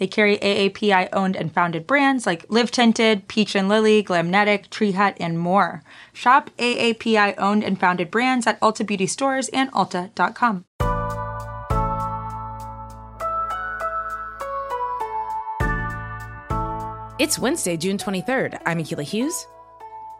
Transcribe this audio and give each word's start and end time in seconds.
They 0.00 0.06
carry 0.06 0.38
AAPI 0.38 1.10
owned 1.12 1.36
and 1.36 1.52
founded 1.52 1.86
brands 1.86 2.24
like 2.24 2.46
Live 2.48 2.70
Tinted, 2.70 3.28
Peach 3.28 3.54
and 3.54 3.68
Lily, 3.68 4.02
Glamnetic, 4.02 4.70
Tree 4.70 4.92
Hut, 4.92 5.14
and 5.20 5.38
more. 5.38 5.82
Shop 6.14 6.48
AAPI 6.56 7.34
owned 7.36 7.62
and 7.62 7.78
founded 7.78 8.10
brands 8.10 8.46
at 8.46 8.58
Ulta 8.60 8.86
Beauty 8.86 9.06
stores 9.06 9.50
and 9.50 9.70
Ulta.com. 9.72 10.64
It's 17.18 17.38
Wednesday, 17.38 17.76
June 17.76 17.98
23rd. 17.98 18.58
I'm 18.64 18.78
Akilah 18.78 19.02
Hughes. 19.04 19.46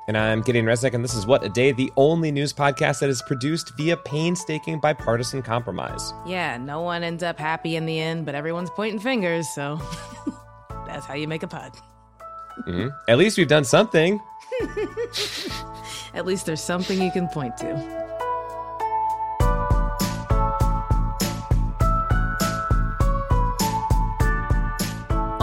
And 0.09 0.17
I'm 0.17 0.41
Gideon 0.41 0.65
Resnick, 0.65 0.95
and 0.95 1.05
this 1.05 1.15
is 1.15 1.27
What 1.27 1.45
a 1.45 1.49
Day, 1.49 1.73
the 1.73 1.93
only 1.97 2.33
news 2.33 2.53
podcast 2.53 3.01
that 3.01 3.11
is 3.11 3.23
produced 3.23 3.77
via 3.77 3.97
painstaking 3.97 4.81
bipartisan 4.81 5.43
compromise. 5.43 6.13
Yeah, 6.27 6.57
no 6.57 6.81
one 6.81 7.03
ends 7.03 7.23
up 7.23 7.39
happy 7.39 7.77
in 7.77 7.87
the 7.87 8.01
end, 8.01 8.27
but 8.27 8.35
everyone's 8.35 8.71
pointing 8.71 8.99
fingers, 8.99 9.49
so 9.49 9.81
that's 10.87 11.07
how 11.07 11.15
you 11.15 11.29
make 11.29 11.43
a 11.43 11.49
pod. 11.49 11.77
Mm-hmm. 12.67 12.89
At 13.09 13.19
least 13.19 13.39
we've 13.39 13.47
done 13.47 13.65
something. 13.65 14.21
At 16.15 16.27
least 16.27 16.47
there's 16.47 16.63
something 16.63 17.01
you 17.01 17.13
can 17.13 17.29
point 17.29 17.57
to. 17.59 18.00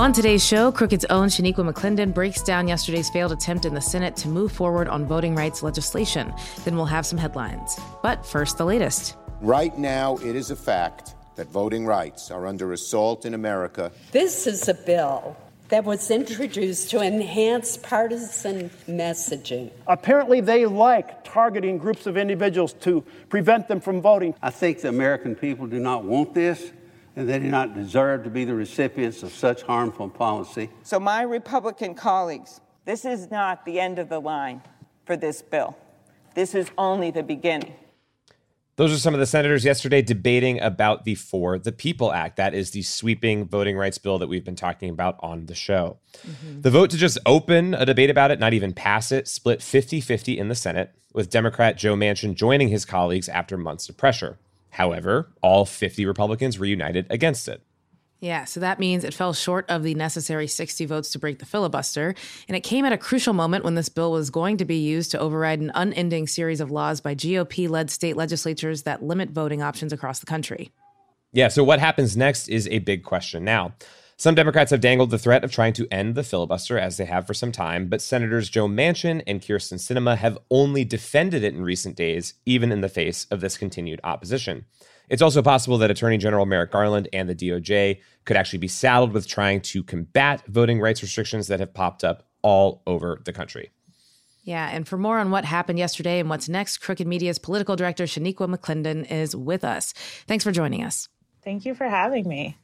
On 0.07 0.13
today's 0.13 0.47
show, 0.47 0.71
Crooked's 0.71 1.03
own 1.09 1.27
Shaniqua 1.27 1.69
McClendon 1.69 2.13
breaks 2.13 2.41
down 2.41 2.69
yesterday's 2.69 3.09
failed 3.09 3.33
attempt 3.33 3.65
in 3.65 3.73
the 3.73 3.81
Senate 3.81 4.15
to 4.15 4.29
move 4.29 4.53
forward 4.53 4.87
on 4.87 5.05
voting 5.05 5.35
rights 5.35 5.63
legislation. 5.63 6.33
Then 6.63 6.77
we'll 6.77 6.85
have 6.85 7.05
some 7.05 7.17
headlines. 7.17 7.77
But 8.01 8.25
first, 8.25 8.57
the 8.57 8.63
latest. 8.63 9.17
Right 9.41 9.77
now, 9.77 10.15
it 10.19 10.37
is 10.37 10.49
a 10.49 10.55
fact 10.55 11.15
that 11.35 11.47
voting 11.47 11.85
rights 11.85 12.31
are 12.31 12.47
under 12.47 12.71
assault 12.71 13.25
in 13.25 13.33
America. 13.33 13.91
This 14.13 14.47
is 14.47 14.69
a 14.69 14.73
bill 14.73 15.35
that 15.67 15.83
was 15.83 16.09
introduced 16.09 16.89
to 16.91 17.01
enhance 17.01 17.75
partisan 17.75 18.69
messaging. 18.87 19.71
Apparently, 19.87 20.39
they 20.39 20.65
like 20.65 21.25
targeting 21.25 21.77
groups 21.77 22.05
of 22.05 22.15
individuals 22.15 22.71
to 22.71 23.03
prevent 23.27 23.67
them 23.67 23.81
from 23.81 24.01
voting. 24.01 24.33
I 24.41 24.51
think 24.51 24.79
the 24.79 24.87
American 24.87 25.35
people 25.35 25.67
do 25.67 25.79
not 25.79 26.05
want 26.05 26.33
this 26.33 26.71
and 27.17 27.27
they 27.27 27.39
do 27.39 27.49
not 27.49 27.73
deserve 27.73 28.23
to 28.23 28.29
be 28.29 28.45
the 28.45 28.53
recipients 28.53 29.23
of 29.23 29.33
such 29.33 29.63
harmful 29.63 30.07
policy. 30.07 30.69
So, 30.83 30.99
my 30.99 31.23
Republican 31.23 31.95
colleagues, 31.95 32.61
this 32.85 33.05
is 33.05 33.31
not 33.31 33.65
the 33.65 33.79
end 33.79 33.97
of 33.97 34.07
the 34.07 34.19
line 34.19 34.61
for 35.03 35.17
this 35.17 35.41
bill. 35.41 35.75
This 36.35 36.53
is 36.53 36.69
only 36.77 37.09
the 37.09 37.23
beginning. 37.23 37.73
Those 38.75 38.93
are 38.93 38.99
some 38.99 39.15
of 39.15 39.19
the 39.19 39.25
senators 39.25 39.65
yesterday 39.65 40.03
debating 40.03 40.61
about 40.61 41.03
the 41.03 41.15
For 41.15 41.57
the 41.57 41.71
People 41.71 42.13
Act. 42.13 42.37
That 42.37 42.53
is 42.53 42.69
the 42.69 42.83
sweeping 42.83 43.47
voting 43.47 43.75
rights 43.75 43.97
bill 43.97 44.19
that 44.19 44.27
we've 44.27 44.45
been 44.45 44.55
talking 44.55 44.91
about 44.91 45.15
on 45.19 45.47
the 45.47 45.55
show. 45.55 45.97
Mm-hmm. 46.19 46.61
The 46.61 46.69
vote 46.69 46.91
to 46.91 46.97
just 46.97 47.17
open 47.25 47.73
a 47.73 47.87
debate 47.87 48.11
about 48.11 48.29
it, 48.29 48.39
not 48.39 48.53
even 48.53 48.73
pass 48.73 49.11
it, 49.11 49.27
split 49.27 49.63
50 49.63 49.99
50 49.99 50.37
in 50.37 50.49
the 50.49 50.55
Senate, 50.55 50.93
with 51.11 51.31
Democrat 51.31 51.77
Joe 51.77 51.95
Manchin 51.95 52.35
joining 52.35 52.67
his 52.67 52.85
colleagues 52.85 53.27
after 53.27 53.57
months 53.57 53.89
of 53.89 53.97
pressure. 53.97 54.37
However, 54.77 55.27
all 55.41 55.65
50 55.65 56.05
Republicans 56.05 56.59
were 56.59 56.67
united 56.67 57.07
against 57.09 57.47
it. 57.47 57.63
Yeah, 58.19 58.45
so 58.45 58.59
that 58.59 58.77
means 58.77 59.03
it 59.03 59.11
fell 59.11 59.33
short 59.33 59.65
of 59.69 59.81
the 59.81 59.95
necessary 59.95 60.45
60 60.45 60.85
votes 60.85 61.09
to 61.13 61.19
break 61.19 61.39
the 61.39 61.47
filibuster. 61.47 62.13
And 62.47 62.55
it 62.55 62.59
came 62.59 62.85
at 62.85 62.93
a 62.93 62.97
crucial 62.97 63.33
moment 63.33 63.63
when 63.63 63.73
this 63.73 63.89
bill 63.89 64.11
was 64.11 64.29
going 64.29 64.57
to 64.57 64.65
be 64.65 64.77
used 64.77 65.09
to 65.11 65.19
override 65.19 65.61
an 65.61 65.71
unending 65.73 66.27
series 66.27 66.61
of 66.61 66.69
laws 66.69 67.01
by 67.01 67.15
GOP 67.15 67.67
led 67.67 67.89
state 67.89 68.15
legislatures 68.15 68.83
that 68.83 69.01
limit 69.01 69.31
voting 69.31 69.63
options 69.63 69.91
across 69.91 70.19
the 70.19 70.27
country. 70.27 70.69
Yeah, 71.33 71.47
so 71.47 71.63
what 71.63 71.79
happens 71.79 72.15
next 72.15 72.47
is 72.47 72.67
a 72.67 72.77
big 72.77 73.01
question. 73.03 73.43
Now, 73.43 73.73
some 74.19 74.33
Democrats 74.33 74.71
have 74.71 74.81
dangled 74.81 75.11
the 75.11 75.19
threat 75.19 75.43
of 75.43 75.51
trying 75.51 75.73
to 75.73 75.87
end 75.91 76.15
the 76.15 76.23
filibuster, 76.23 76.79
as 76.79 76.97
they 76.97 77.05
have 77.05 77.27
for 77.27 77.35
some 77.35 77.51
time, 77.51 77.87
but 77.87 78.01
Senators 78.01 78.49
Joe 78.49 78.67
Manchin 78.67 79.21
and 79.27 79.41
Kyrsten 79.41 79.77
Sinema 79.77 80.17
have 80.17 80.39
only 80.49 80.83
defended 80.83 81.43
it 81.43 81.53
in 81.53 81.61
recent 81.61 81.95
days, 81.95 82.33
even 82.43 82.71
in 82.71 82.81
the 82.81 82.89
face 82.89 83.27
of 83.29 83.41
this 83.41 83.59
continued 83.59 84.01
opposition. 84.03 84.65
It's 85.07 85.21
also 85.21 85.43
possible 85.43 85.77
that 85.77 85.91
Attorney 85.91 86.17
General 86.17 86.47
Merrick 86.47 86.71
Garland 86.71 87.07
and 87.13 87.29
the 87.29 87.35
DOJ 87.35 87.99
could 88.25 88.35
actually 88.35 88.57
be 88.57 88.67
saddled 88.67 89.13
with 89.13 89.27
trying 89.27 89.61
to 89.61 89.83
combat 89.83 90.43
voting 90.47 90.81
rights 90.81 91.03
restrictions 91.03 91.47
that 91.47 91.59
have 91.59 91.75
popped 91.75 92.03
up 92.03 92.27
all 92.41 92.81
over 92.87 93.21
the 93.23 93.33
country. 93.33 93.69
Yeah, 94.41 94.67
and 94.67 94.87
for 94.87 94.97
more 94.97 95.19
on 95.19 95.29
what 95.29 95.45
happened 95.45 95.77
yesterday 95.77 96.19
and 96.19 96.27
what's 96.27 96.49
next, 96.49 96.79
Crooked 96.79 97.05
Media's 97.05 97.37
political 97.37 97.75
director, 97.75 98.05
Shaniqua 98.05 98.53
McClendon, 98.53 99.09
is 99.11 99.35
with 99.35 99.63
us. 99.63 99.93
Thanks 100.25 100.43
for 100.43 100.51
joining 100.51 100.83
us. 100.83 101.07
Thank 101.43 101.65
you 101.65 101.75
for 101.75 101.87
having 101.87 102.27
me. 102.27 102.57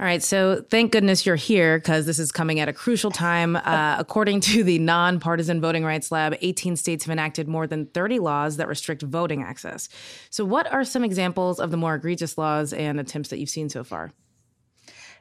All 0.00 0.06
right, 0.06 0.22
so 0.22 0.64
thank 0.70 0.92
goodness 0.92 1.26
you're 1.26 1.36
here 1.36 1.78
because 1.78 2.06
this 2.06 2.18
is 2.18 2.32
coming 2.32 2.58
at 2.58 2.70
a 2.70 2.72
crucial 2.72 3.10
time. 3.10 3.54
Uh, 3.54 3.96
according 3.98 4.40
to 4.40 4.64
the 4.64 4.78
Nonpartisan 4.78 5.60
Voting 5.60 5.84
Rights 5.84 6.10
Lab, 6.10 6.34
18 6.40 6.76
states 6.76 7.04
have 7.04 7.12
enacted 7.12 7.46
more 7.48 7.66
than 7.66 7.84
30 7.84 8.18
laws 8.18 8.56
that 8.56 8.66
restrict 8.66 9.02
voting 9.02 9.42
access. 9.42 9.90
So, 10.30 10.42
what 10.42 10.72
are 10.72 10.84
some 10.84 11.04
examples 11.04 11.60
of 11.60 11.70
the 11.70 11.76
more 11.76 11.96
egregious 11.96 12.38
laws 12.38 12.72
and 12.72 12.98
attempts 12.98 13.28
that 13.28 13.40
you've 13.40 13.50
seen 13.50 13.68
so 13.68 13.84
far? 13.84 14.10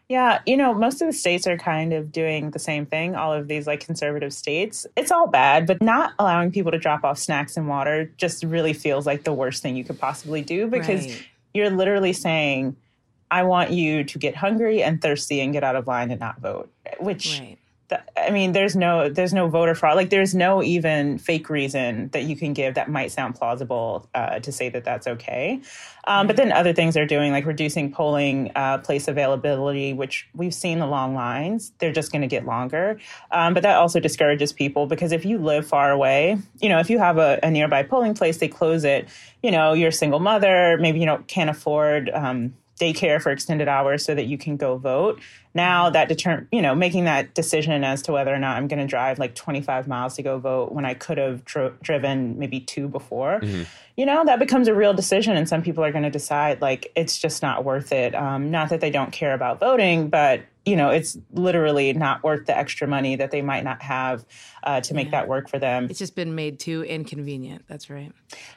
Yeah, 0.07 0.39
you 0.45 0.55
know, 0.55 0.73
most 0.73 1.01
of 1.01 1.07
the 1.07 1.13
states 1.13 1.45
are 1.45 1.57
kind 1.57 1.91
of 1.91 2.13
doing 2.13 2.51
the 2.51 2.59
same 2.59 2.85
thing, 2.85 3.15
all 3.15 3.33
of 3.33 3.49
these 3.49 3.67
like 3.67 3.81
conservative 3.81 4.31
states. 4.31 4.87
It's 4.95 5.11
all 5.11 5.27
bad, 5.27 5.67
but 5.67 5.81
not 5.81 6.13
allowing 6.19 6.53
people 6.53 6.71
to 6.71 6.79
drop 6.79 7.03
off 7.03 7.17
snacks 7.17 7.57
and 7.57 7.67
water 7.67 8.05
just 8.15 8.45
really 8.45 8.71
feels 8.71 9.05
like 9.05 9.25
the 9.25 9.33
worst 9.33 9.61
thing 9.61 9.75
you 9.75 9.83
could 9.83 9.99
possibly 9.99 10.41
do 10.41 10.67
because 10.67 11.05
right. 11.05 11.27
you're 11.53 11.69
literally 11.69 12.13
saying, 12.13 12.77
I 13.31 13.43
want 13.43 13.71
you 13.71 14.03
to 14.03 14.19
get 14.19 14.35
hungry 14.35 14.81
and 14.83 15.01
thirsty 15.01 15.41
and 15.41 15.53
get 15.53 15.63
out 15.63 15.75
of 15.75 15.87
line 15.87 16.11
and 16.11 16.19
not 16.19 16.39
vote. 16.39 16.71
Which 16.99 17.39
right. 17.39 17.57
I 18.17 18.29
mean, 18.29 18.51
there's 18.51 18.75
no 18.75 19.09
there's 19.09 19.33
no 19.33 19.47
voter 19.47 19.73
fraud. 19.73 19.95
Like 19.95 20.09
there's 20.09 20.35
no 20.35 20.61
even 20.61 21.17
fake 21.17 21.49
reason 21.49 22.09
that 22.09 22.23
you 22.23 22.35
can 22.35 22.53
give 22.53 22.75
that 22.75 22.89
might 22.89 23.11
sound 23.11 23.35
plausible 23.35 24.07
uh, 24.13 24.39
to 24.39 24.51
say 24.51 24.69
that 24.69 24.83
that's 24.83 25.07
okay. 25.07 25.61
Um, 26.05 26.27
But 26.27 26.37
then 26.37 26.51
other 26.51 26.73
things 26.73 26.93
they're 26.93 27.05
doing, 27.05 27.31
like 27.31 27.45
reducing 27.45 27.91
polling 27.91 28.51
uh, 28.55 28.79
place 28.79 29.07
availability, 29.07 29.93
which 29.93 30.27
we've 30.35 30.53
seen 30.53 30.79
the 30.79 30.87
long 30.87 31.15
lines. 31.15 31.71
They're 31.79 31.93
just 31.93 32.11
going 32.11 32.21
to 32.21 32.27
get 32.27 32.45
longer. 32.45 32.99
Um, 33.31 33.53
but 33.53 33.63
that 33.63 33.75
also 33.77 33.99
discourages 33.99 34.53
people 34.53 34.85
because 34.85 35.11
if 35.11 35.25
you 35.25 35.37
live 35.37 35.67
far 35.67 35.91
away, 35.91 36.37
you 36.61 36.69
know, 36.69 36.79
if 36.79 36.89
you 36.89 36.99
have 36.99 37.17
a, 37.17 37.39
a 37.41 37.49
nearby 37.49 37.83
polling 37.83 38.13
place, 38.13 38.37
they 38.37 38.47
close 38.47 38.83
it. 38.83 39.07
You 39.41 39.51
know, 39.51 39.73
you're 39.73 39.89
a 39.89 39.93
single 39.93 40.19
mother, 40.19 40.77
maybe 40.79 40.99
you 40.99 41.05
know 41.05 41.23
can't 41.27 41.49
afford. 41.49 42.09
Um, 42.13 42.53
daycare 42.79 43.21
for 43.21 43.31
extended 43.31 43.67
hours 43.67 44.05
so 44.05 44.15
that 44.15 44.25
you 44.25 44.37
can 44.37 44.57
go 44.57 44.77
vote. 44.77 45.19
Now 45.53 45.89
that 45.89 46.07
deter, 46.07 46.47
you 46.51 46.61
know, 46.61 46.73
making 46.73 47.05
that 47.05 47.33
decision 47.33 47.83
as 47.83 48.01
to 48.03 48.11
whether 48.11 48.33
or 48.33 48.39
not 48.39 48.57
I'm 48.57 48.67
going 48.67 48.79
to 48.79 48.87
drive 48.87 49.19
like 49.19 49.35
25 49.35 49.87
miles 49.87 50.15
to 50.15 50.23
go 50.23 50.39
vote 50.39 50.71
when 50.71 50.85
I 50.85 50.93
could 50.93 51.17
have 51.17 51.43
dro- 51.43 51.73
driven 51.81 52.39
maybe 52.39 52.59
two 52.59 52.87
before, 52.87 53.39
mm-hmm. 53.41 53.63
you 53.97 54.05
know, 54.05 54.23
that 54.25 54.39
becomes 54.39 54.67
a 54.67 54.73
real 54.73 54.93
decision. 54.93 55.35
And 55.35 55.49
some 55.49 55.61
people 55.61 55.83
are 55.83 55.91
going 55.91 56.03
to 56.03 56.09
decide 56.09 56.61
like 56.61 56.91
it's 56.95 57.17
just 57.17 57.41
not 57.41 57.65
worth 57.65 57.91
it. 57.91 58.15
Um, 58.15 58.51
not 58.51 58.69
that 58.69 58.79
they 58.79 58.91
don't 58.91 59.11
care 59.11 59.33
about 59.33 59.59
voting, 59.59 60.09
but 60.09 60.41
you 60.65 60.75
know, 60.75 60.89
it's 60.89 61.17
literally 61.31 61.93
not 61.93 62.23
worth 62.23 62.45
the 62.45 62.57
extra 62.57 62.87
money 62.87 63.15
that 63.15 63.31
they 63.31 63.41
might 63.41 63.63
not 63.63 63.81
have 63.81 64.25
uh, 64.63 64.81
to 64.81 64.93
make 64.93 65.07
yeah. 65.07 65.11
that 65.11 65.27
work 65.27 65.49
for 65.49 65.57
them. 65.57 65.87
It's 65.89 65.99
just 65.99 66.15
been 66.15 66.35
made 66.35 66.59
too 66.59 66.83
inconvenient. 66.83 67.63
That's 67.67 67.89
right. 67.89 68.11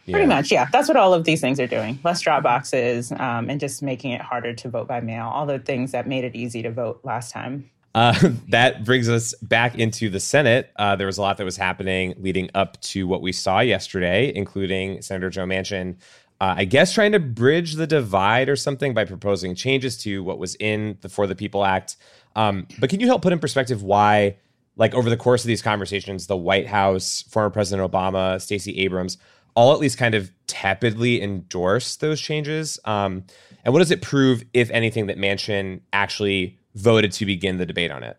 Yeah. 0.05 0.13
Pretty 0.13 0.27
much, 0.27 0.51
yeah. 0.51 0.69
That's 0.73 0.89
what 0.89 0.97
all 0.97 1.15
of 1.15 1.25
these 1.25 1.41
things 1.41 1.59
are 1.61 1.67
doing. 1.67 1.99
Less 2.05 2.21
drop 2.21 2.43
boxes 2.43 3.13
um, 3.13 3.49
and 3.49 3.61
just 3.61 3.83
making 3.83 4.13
it 4.13 4.21
harder 4.21 4.53
to 4.53 4.69
vote 4.69 4.89
by 4.89 5.01
mail. 5.01 5.29
All 5.29 5.47
the 5.47 5.59
things 5.59 5.93
that 5.93 6.07
made 6.07 6.25
it 6.25 6.35
easy 6.35 6.63
to 6.63 6.71
vote 6.71 7.01
last 7.05 7.31
time. 7.31 7.71
Uh, 7.95 8.15
that 8.49 8.85
brings 8.85 9.09
us 9.09 9.35
back 9.43 9.79
into 9.79 10.09
the 10.09 10.21
Senate. 10.21 10.71
Uh, 10.77 10.97
there 10.97 11.07
was 11.07 11.19
a 11.19 11.23
lot 11.23 11.37
that 11.37 11.45
was 11.45 11.57
happening 11.57 12.15
leading 12.19 12.51
up 12.55 12.81
to 12.83 13.07
what 13.07 13.23
we 13.23 13.33
saw 13.33 13.61
yesterday, 13.61 14.33
including 14.35 15.03
Senator 15.03 15.31
Joe 15.31 15.45
Manchin 15.45 15.97
uh, 16.43 16.57
I 16.57 16.65
guess 16.65 16.93
trying 16.93 17.13
to 17.13 17.21
bridge 17.21 17.75
the 17.75 17.87
divide 17.87 18.49
or 18.49 18.57
something 18.57 18.95
by 18.95 19.05
proposing 19.05 19.55
changes 19.55 19.97
to 19.99 20.25
what 20.25 20.41
was 20.41 20.57
in 20.57 20.99
the 21.01 21.09
For 21.09 21.29
the 21.29 21.37
People 21.37 21.65
Act. 21.65 21.97
Um, 22.35 22.67
but 22.81 22.91
can 22.91 22.99
you 22.99 23.07
help 23.07 23.23
put 23.23 23.33
in 23.33 23.39
perspective 23.39 23.85
why, 23.85 24.39
like 24.75 24.93
over 24.93 25.09
the 25.09 25.17
course 25.17 25.45
of 25.45 25.47
these 25.47 25.63
conversations, 25.63 26.27
the 26.27 26.37
White 26.37 26.67
House, 26.67 27.23
former 27.31 27.49
President 27.49 27.89
Obama, 27.89 28.41
Stacey 28.41 28.77
Abrams, 28.81 29.19
all 29.55 29.73
at 29.73 29.79
least 29.79 29.99
kind 29.99 30.17
of 30.17 30.33
tepidly 30.49 31.23
endorse 31.23 31.95
those 31.95 32.21
changes? 32.21 32.77
Um, 32.87 33.23
and 33.65 33.73
what 33.73 33.79
does 33.79 33.93
it 33.93 34.03
prove, 34.03 34.43
if 34.53 34.69
anything, 34.73 35.07
that 35.07 35.19
Manchin 35.19 35.81
actually 35.93 36.59
voted 36.75 37.13
to 37.13 37.25
begin 37.25 37.59
the 37.59 37.67
debate 37.67 37.93
on 37.93 38.03
it? 38.03 38.19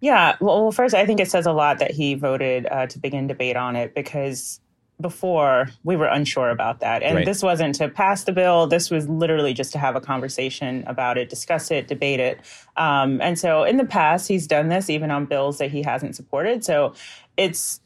Yeah, 0.00 0.36
well, 0.40 0.72
first, 0.72 0.94
I 0.94 1.04
think 1.04 1.20
it 1.20 1.30
says 1.30 1.44
a 1.44 1.52
lot 1.52 1.80
that 1.80 1.90
he 1.90 2.14
voted 2.14 2.66
uh, 2.70 2.86
to 2.86 2.98
begin 2.98 3.26
debate 3.26 3.56
on 3.56 3.76
it 3.76 3.94
because 3.94 4.58
before 5.00 5.70
we 5.84 5.96
were 5.96 6.06
unsure 6.06 6.50
about 6.50 6.80
that. 6.80 7.02
And 7.02 7.16
Right. 7.16 7.24
this 7.24 7.42
wasn't 7.42 7.76
to 7.76 7.88
pass 7.88 8.24
the 8.24 8.32
bill. 8.32 8.66
This 8.66 8.90
was 8.90 9.08
literally 9.08 9.54
just 9.54 9.72
to 9.72 9.78
have 9.78 9.94
a 9.94 10.00
conversation 10.00 10.82
about 10.86 11.16
it, 11.16 11.28
discuss 11.28 11.70
it, 11.70 11.86
debate 11.86 12.20
it. 12.20 12.40
Um, 12.76 13.20
and 13.20 13.38
so 13.38 13.62
in 13.64 13.76
the 13.76 13.84
past, 13.84 14.26
he's 14.28 14.46
done 14.46 14.68
this 14.68 14.90
even 14.90 15.10
on 15.10 15.26
bills 15.26 15.58
that 15.58 15.70
he 15.70 15.82
hasn't 15.82 16.16
supported. 16.16 16.64
So 16.64 16.94
it's 17.36 17.80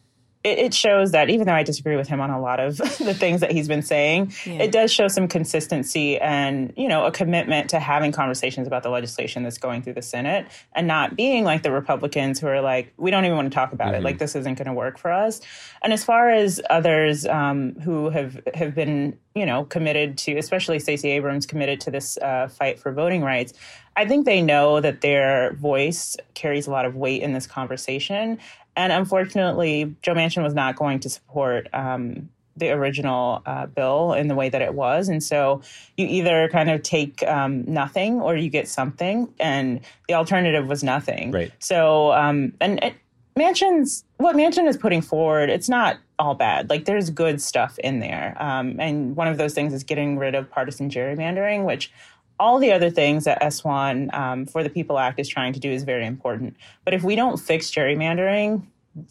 it, 0.45 0.59
it 0.59 0.75
shows 0.75 1.13
that 1.13 1.31
even 1.31 1.47
though 1.47 1.55
I 1.55 1.63
disagree 1.63 1.97
with 1.97 2.09
him 2.09 2.21
on 2.21 2.31
a 2.31 2.41
lot 2.41 2.61
of 2.61 2.77
the 2.99 3.15
things 3.15 3.41
that 3.41 3.53
he's 3.53 3.69
been 3.69 3.83
saying, 3.83 4.33
it 4.45 4.73
does 4.73 4.93
show 4.93 5.09
some 5.09 5.29
consistency 5.29 6.19
and 6.19 6.73
you 6.77 6.89
know 6.89 7.05
a 7.05 7.13
commitment 7.13 7.71
to 7.71 7.79
having 7.81 8.13
conversations 8.13 8.67
about 8.67 8.83
the 8.83 8.91
legislation 8.91 9.43
that's 9.43 9.59
going 9.59 9.83
through 9.83 9.95
the 9.95 10.03
Senate 10.03 10.47
and 10.73 10.87
not 10.87 11.17
being 11.17 11.45
like 11.45 11.63
the 11.63 11.71
Republicans 11.71 12.41
who 12.41 12.47
are 12.49 12.61
like, 12.61 12.93
we 12.97 13.11
don't 13.11 13.25
even 13.25 13.37
want 13.37 13.51
to 13.51 13.55
talk 13.55 13.73
about 13.73 13.95
it. 13.95 14.03
Like 14.03 14.19
this 14.19 14.35
isn't 14.35 14.55
going 14.55 14.67
to 14.67 14.73
work 14.73 14.99
for 14.99 15.13
us. 15.13 15.41
And 15.83 15.93
as 15.93 16.05
far 16.05 16.31
as 16.31 16.61
others 16.71 17.27
um, 17.27 17.75
who 17.81 18.11
have 18.11 18.41
have 18.55 18.75
been 18.75 19.19
you 19.35 19.47
know 19.47 19.65
committed 19.65 20.19
to, 20.19 20.37
especially 20.37 20.79
Stacey 20.79 21.11
Abrams, 21.11 21.47
committed 21.47 21.81
to 21.83 21.91
this 21.91 22.17
uh, 22.19 22.49
fight 22.49 22.79
for 22.79 22.93
voting 22.93 23.23
rights. 23.23 23.53
I 23.95 24.07
think 24.07 24.25
they 24.25 24.41
know 24.41 24.81
that 24.81 25.03
their 25.03 25.53
voice 25.53 26.17
carries 26.33 26.67
a 26.67 26.71
lot 26.71 26.87
of 26.87 26.97
weight 26.97 27.21
in 27.23 27.35
this 27.35 27.47
conversation. 27.47 28.39
And 28.77 28.93
unfortunately, 28.93 29.95
Joe 30.03 30.15
Manchin 30.15 30.43
was 30.43 30.55
not 30.55 30.77
going 30.77 31.01
to 31.01 31.11
support 31.11 31.69
um, 31.73 32.31
the 32.57 32.71
original 32.71 33.43
uh, 33.47 33.67
bill 33.67 34.13
in 34.13 34.29
the 34.29 34.35
way 34.35 34.49
that 34.49 34.63
it 34.63 34.75
was. 34.75 35.09
And 35.09 35.23
so 35.23 35.63
you 35.97 36.07
either 36.07 36.49
kind 36.51 36.71
of 36.71 36.83
take 36.83 37.23
um, 37.25 37.65
nothing 37.67 38.21
or 38.21 38.37
you 38.37 38.51
get 38.51 38.69
something. 38.69 39.33
And 39.41 39.81
the 40.09 40.15
alternative 40.15 40.67
was 40.67 40.83
nothing. 40.83 41.31
Right. 41.31 41.53
So, 41.59 42.13
um, 42.13 42.53
and 42.61 42.83
it, 42.83 42.95
Manchin's, 43.39 44.05
what 44.19 44.37
Manchin 44.37 44.69
is 44.69 44.77
putting 44.77 45.01
forward, 45.01 45.49
it's 45.49 45.69
not 45.69 45.99
all 46.19 46.35
bad. 46.35 46.69
Like 46.69 46.85
there's 46.85 47.09
good 47.09 47.41
stuff 47.41 47.79
in 47.79 48.01
there. 48.01 48.37
Um, 48.39 48.79
and 48.79 49.17
one 49.17 49.29
of 49.29 49.39
those 49.39 49.55
things 49.55 49.73
is 49.73 49.83
getting 49.83 50.19
rid 50.19 50.35
of 50.35 50.51
partisan 50.51 50.91
gerrymandering, 50.91 51.65
which 51.65 51.91
all 52.39 52.59
the 52.59 52.73
other 52.73 52.91
things 52.91 53.25
that 53.25 53.41
S1 53.41 54.13
um, 54.15 54.47
for 54.47 54.63
the 54.63 54.71
People 54.71 54.99
Act 54.99 55.19
is 55.19 55.29
trying 55.29 55.53
to 55.53 55.61
do 55.61 55.71
is 55.71 55.85
very 55.85 56.07
important. 56.07 56.57
But 56.85 56.95
if 56.95 57.03
we 57.03 57.15
don't 57.17 57.39
fix 57.39 57.71
gerrymandering, 57.71 58.67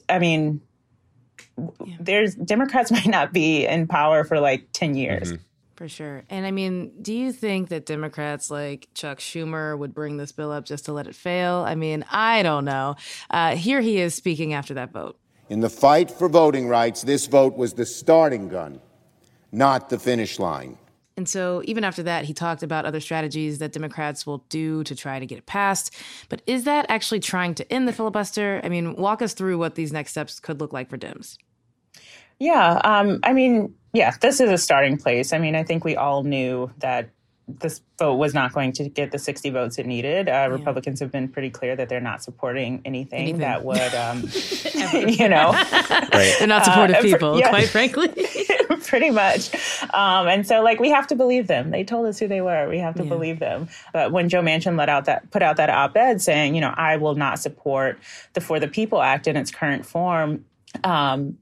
I 0.10 0.20
mean, 0.20 0.62
w 1.58 1.98
there's 2.00 2.36
Democrats 2.36 2.92
might 2.98 3.08
not 3.08 3.34
be 3.34 3.66
in 3.66 3.88
power 3.88 4.24
for 4.24 4.40
like 4.40 4.68
10 4.74 4.96
years. 4.96 5.34
For 5.76 5.88
sure. 5.88 6.24
And 6.30 6.46
I 6.46 6.52
mean, 6.52 6.92
do 7.02 7.12
you 7.12 7.32
think 7.32 7.70
that 7.70 7.88
Democrats 7.88 8.52
like 8.52 8.88
Chuck 8.94 9.18
Schumer 9.18 9.76
would 9.76 9.96
bring 9.96 10.18
this 10.18 10.32
bill 10.32 10.52
up 10.52 10.64
just 10.64 10.86
to 10.86 10.94
let 10.94 11.08
it 11.08 11.16
fail? 11.16 11.64
I 11.68 11.74
mean, 11.74 12.06
I 12.12 12.44
don't 12.44 12.66
know. 12.66 12.98
Uh, 13.32 13.56
here 13.56 13.82
he 13.82 13.98
is 13.98 14.14
speaking 14.14 14.54
after 14.54 14.76
that 14.76 14.92
vote. 14.92 15.18
In 15.50 15.60
the 15.60 15.70
fight 15.70 16.12
for 16.12 16.30
voting 16.30 16.68
rights, 16.68 17.02
this 17.02 17.26
vote 17.26 17.58
was 17.58 17.74
the 17.74 17.86
starting 17.86 18.48
gun, 18.48 18.80
not 19.52 19.90
the 19.90 19.98
finish 19.98 20.38
line. 20.38 20.78
And 21.18 21.28
so, 21.28 21.62
even 21.66 21.84
after 21.84 22.04
that, 22.04 22.26
he 22.26 22.34
talked 22.34 22.64
about 22.64 22.86
other 22.86 23.00
strategies 23.02 23.60
that 23.60 23.74
Democrats 23.74 24.26
will 24.26 24.46
do 24.50 24.84
to 24.86 24.96
try 24.96 25.20
to 25.20 25.26
get 25.26 25.38
it 25.38 25.46
passed. 25.46 25.94
But 26.30 26.42
is 26.48 26.64
that 26.64 26.86
actually 26.90 27.20
trying 27.20 27.54
to 27.56 27.72
end 27.74 27.88
the 27.88 27.94
filibuster? 27.94 28.62
I 28.64 28.70
mean, 28.70 28.96
walk 28.96 29.22
us 29.22 29.34
through 29.34 29.58
what 29.58 29.76
these 29.76 29.92
next 29.92 30.12
steps 30.12 30.40
could 30.40 30.60
look 30.62 30.72
like 30.74 30.90
for 30.90 30.98
Dems. 30.98 31.38
Yeah. 32.40 32.80
Um, 32.84 33.20
I 33.24 33.34
mean, 33.34 33.76
yeah, 33.94 34.16
this 34.22 34.40
is 34.40 34.50
a 34.50 34.58
starting 34.58 34.98
place. 34.98 35.34
I 35.34 35.38
mean, 35.38 35.56
I 35.56 35.64
think 35.64 35.84
we 35.84 35.96
all 35.96 36.24
knew 36.24 36.72
that 36.80 37.10
this 37.60 37.82
vote 38.00 38.16
was 38.16 38.34
not 38.34 38.54
going 38.54 38.72
to 38.72 38.88
get 38.88 39.12
the 39.12 39.20
60 39.20 39.50
votes 39.50 39.78
it 39.78 39.86
needed. 39.86 40.30
Uh, 40.30 40.48
Republicans 40.50 41.02
have 41.02 41.12
been 41.12 41.28
pretty 41.28 41.50
clear 41.50 41.76
that 41.76 41.90
they're 41.90 42.00
not 42.00 42.24
supporting 42.24 42.82
anything, 42.86 43.20
Anything. 43.20 43.40
that 43.42 43.66
would, 43.66 43.94
um, 43.94 44.22
you 45.10 45.28
know, 45.28 45.52
Right. 45.52 46.34
They're 46.40 46.48
not 46.48 46.64
supportive 46.64 46.96
Uh, 46.98 47.02
for- 47.02 47.08
people, 47.08 47.40
yeah. 47.40 47.50
quite 47.50 47.68
frankly. 47.68 48.08
pretty 48.92 49.10
much. 49.10 49.50
Um, 49.94 50.28
and 50.28 50.46
so, 50.46 50.62
like, 50.62 50.80
we 50.80 50.90
have 50.90 51.08
to 51.08 51.16
believe 51.16 51.48
them. 51.48 51.72
They 51.72 51.84
told 51.84 52.06
us 52.06 52.20
who 52.20 52.28
they 52.28 52.42
were. 52.42 52.68
We 52.70 52.80
have 52.80 52.96
to 52.96 53.04
Yeah. 53.04 53.10
believe 53.10 53.40
them. 53.40 53.70
But 53.94 54.12
when 54.12 54.28
Joe 54.30 54.42
Manchin 54.42 54.78
let 54.78 54.90
out 54.90 55.06
that 55.06 55.32
put 55.32 55.42
out 55.42 55.56
that 55.58 55.70
op-ed 55.70 56.22
saying, 56.22 56.56
you 56.56 56.62
know, 56.62 56.74
I 56.76 56.98
will 56.98 57.16
not 57.16 57.40
support 57.40 57.98
the 58.34 58.42
For 58.42 58.60
the 58.60 58.68
People 58.68 59.02
Act 59.02 59.28
in 59.28 59.38
its 59.38 59.50
current 59.50 59.86
form. 59.86 60.46
Um, 60.84 61.38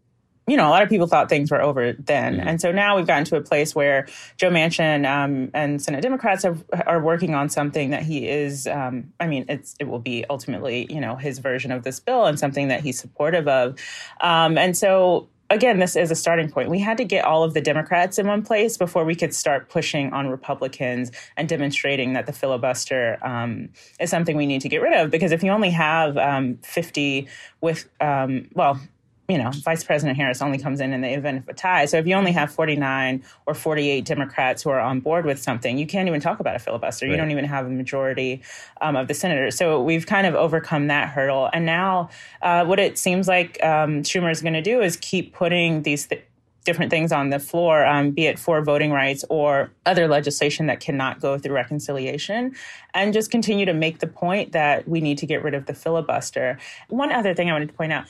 you 0.48 0.58
know, 0.58 0.68
a 0.68 0.72
lot 0.72 0.82
of 0.82 0.90
people 0.90 1.06
thought 1.06 1.30
things 1.30 1.52
were 1.52 1.62
over 1.62 1.94
then. 1.94 2.40
And 2.40 2.60
so 2.60 2.72
now 2.72 2.98
we've 2.98 3.06
gotten 3.06 3.26
to 3.26 3.36
a 3.36 3.42
place 3.42 3.76
where 3.76 4.08
Joe 4.36 4.50
Manchin 4.50 5.08
um, 5.08 5.52
and 5.54 5.80
Senate 5.80 6.02
Democrats 6.02 6.42
have, 6.42 6.64
are 6.88 7.00
working 7.00 7.36
on 7.36 7.50
something 7.50 7.92
that 7.92 8.02
he 8.02 8.28
is, 8.28 8.66
um, 8.66 9.14
I 9.20 9.28
mean, 9.28 9.46
it's, 9.48 9.76
it 9.80 9.88
will 9.88 10.00
be 10.00 10.26
ultimately, 10.28 10.88
you 10.90 11.02
know, 11.02 11.16
his 11.16 11.38
version 11.38 11.72
of 11.72 11.84
this 11.84 12.00
bill 12.00 12.26
and 12.26 12.40
something 12.40 12.70
that 12.70 12.82
he's 12.82 13.00
supportive 13.00 13.48
of. 13.48 13.78
Um, 14.22 14.58
and 14.58 14.76
so 14.76 15.30
again, 15.50 15.80
this 15.80 15.96
is 15.96 16.12
a 16.12 16.16
starting 16.16 16.50
point. 16.50 16.70
We 16.70 16.80
had 16.80 16.98
to 16.98 17.06
get 17.06 17.26
all 17.26 17.44
of 17.44 17.54
the 17.54 17.62
Democrats 17.62 18.18
in 18.18 18.28
one 18.28 18.44
place 18.44 18.78
before 18.78 19.04
we 19.06 19.16
could 19.16 19.34
start 19.34 19.70
pushing 19.70 20.14
on 20.14 20.28
Republicans 20.28 21.12
and 21.38 21.50
demonstrating 21.50 22.14
that 22.14 22.26
the 22.26 22.34
filibuster 22.34 23.18
um, 23.22 23.70
is 24.00 24.10
something 24.10 24.38
we 24.38 24.46
need 24.46 24.62
to 24.62 24.70
get 24.70 24.82
rid 24.82 24.94
of. 24.94 25.12
Because 25.12 25.32
if 25.32 25.44
you 25.44 25.52
only 25.52 25.72
have 25.72 26.18
um, 26.18 26.58
50 26.64 27.28
with, 27.62 27.90
um, 28.00 28.48
well, 28.54 28.80
you 29.30 29.38
know, 29.38 29.52
Vice 29.52 29.84
President 29.84 30.18
Harris 30.18 30.42
only 30.42 30.58
comes 30.58 30.82
in 30.82 30.92
in 30.92 31.02
the 31.02 31.14
event 31.14 31.38
of 31.38 31.48
a 31.48 31.54
tie. 31.54 31.86
So 31.86 31.98
if 31.98 32.08
you 32.08 32.16
only 32.16 32.32
have 32.32 32.52
49 32.52 33.24
or 33.46 33.54
48 33.54 34.04
Democrats 34.04 34.64
who 34.64 34.72
are 34.72 34.80
on 34.80 35.00
board 35.00 35.24
with 35.24 35.40
something, 35.40 35.78
you 35.78 35.86
can't 35.86 36.08
even 36.08 36.20
talk 36.20 36.40
about 36.40 36.56
a 36.56 36.60
filibuster. 36.60 37.06
You 37.06 37.16
don't 37.16 37.30
even 37.30 37.46
have 37.46 37.68
a 37.68 37.70
majority 37.70 38.42
um, 38.82 38.96
of 38.96 39.08
the 39.08 39.14
senators. 39.14 39.56
So 39.56 39.82
we've 39.84 40.08
kind 40.08 40.26
of 40.26 40.34
overcome 40.34 40.88
that 40.88 41.10
hurdle. 41.10 41.48
And 41.54 41.64
now 41.64 42.10
uh, 42.42 42.66
what 42.66 42.80
it 42.80 42.98
seems 42.98 43.28
like 43.28 43.64
um, 43.64 44.02
Schumer 44.02 44.32
is 44.32 44.42
going 44.42 44.54
to 44.54 44.64
do 44.64 44.82
is 44.82 44.98
keep 44.98 45.34
putting 45.34 45.84
these 45.84 46.08
th- 46.08 46.24
different 46.66 46.92
things 46.92 47.12
on 47.12 47.30
the 47.30 47.40
floor, 47.40 47.86
um, 47.86 48.12
be 48.12 48.26
it 48.26 48.38
for 48.38 48.62
voting 48.62 48.92
rights 48.92 49.24
or 49.30 49.72
other 49.86 50.08
legislation 50.08 50.68
that 50.68 50.80
cannot 50.80 51.20
go 51.20 51.38
through 51.38 51.56
reconciliation, 51.56 52.56
and 52.94 53.14
just 53.14 53.32
continue 53.32 53.66
to 53.66 53.74
make 53.74 54.00
the 54.00 54.08
point 54.08 54.52
that 54.52 54.88
we 54.88 55.02
need 55.02 55.18
to 55.18 55.26
get 55.26 55.44
rid 55.44 55.54
of 55.54 55.66
the 55.66 55.74
filibuster. 55.74 56.58
One 56.90 57.12
other 57.12 57.34
thing 57.34 57.50
I 57.50 57.54
wanted 57.54 57.70
to 57.70 57.74
point 57.74 57.94
out. 57.94 58.06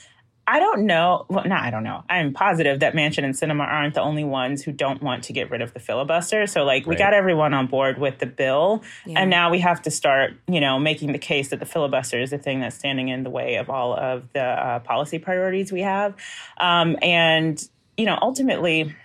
I 0.51 0.59
don't 0.59 0.87
know. 0.87 1.27
Well, 1.29 1.45
not 1.45 1.61
I 1.61 1.69
don't 1.69 1.83
know. 1.83 2.03
I'm 2.09 2.33
positive 2.33 2.79
that 2.79 2.95
Manchin 2.95 3.23
and 3.23 3.35
Sinema 3.35 3.67
aren't 3.67 3.93
the 3.93 4.01
only 4.01 4.23
ones 4.23 4.63
who 4.63 4.71
don't 4.71 4.99
want 5.03 5.23
to 5.25 5.33
get 5.33 5.51
rid 5.51 5.61
of 5.61 5.73
the 5.75 5.79
filibuster. 5.79 6.47
So, 6.47 6.63
like, 6.63 6.87
we 6.87 6.95
Right. 6.95 6.97
got 6.99 7.13
everyone 7.13 7.53
on 7.53 7.67
board 7.67 7.99
with 7.99 8.17
the 8.17 8.25
bill, 8.25 8.81
and 9.15 9.29
now 9.29 9.51
we 9.51 9.59
have 9.59 9.79
to 9.83 9.91
start, 9.91 10.33
you 10.47 10.59
know, 10.59 10.79
making 10.79 11.11
the 11.11 11.19
case 11.19 11.49
that 11.49 11.59
the 11.59 11.67
filibuster 11.67 12.19
is 12.19 12.31
the 12.31 12.39
thing 12.39 12.61
that's 12.61 12.75
standing 12.75 13.09
in 13.09 13.21
the 13.23 13.29
way 13.29 13.55
of 13.57 13.69
all 13.69 13.93
of 13.93 14.27
the 14.33 14.41
uh, 14.41 14.79
policy 14.79 15.19
priorities 15.19 15.71
we 15.71 15.81
have. 15.81 16.15
Um, 16.57 16.97
and 17.03 17.63
you 17.95 18.05
know, 18.05 18.17
ultimately, 18.21 18.95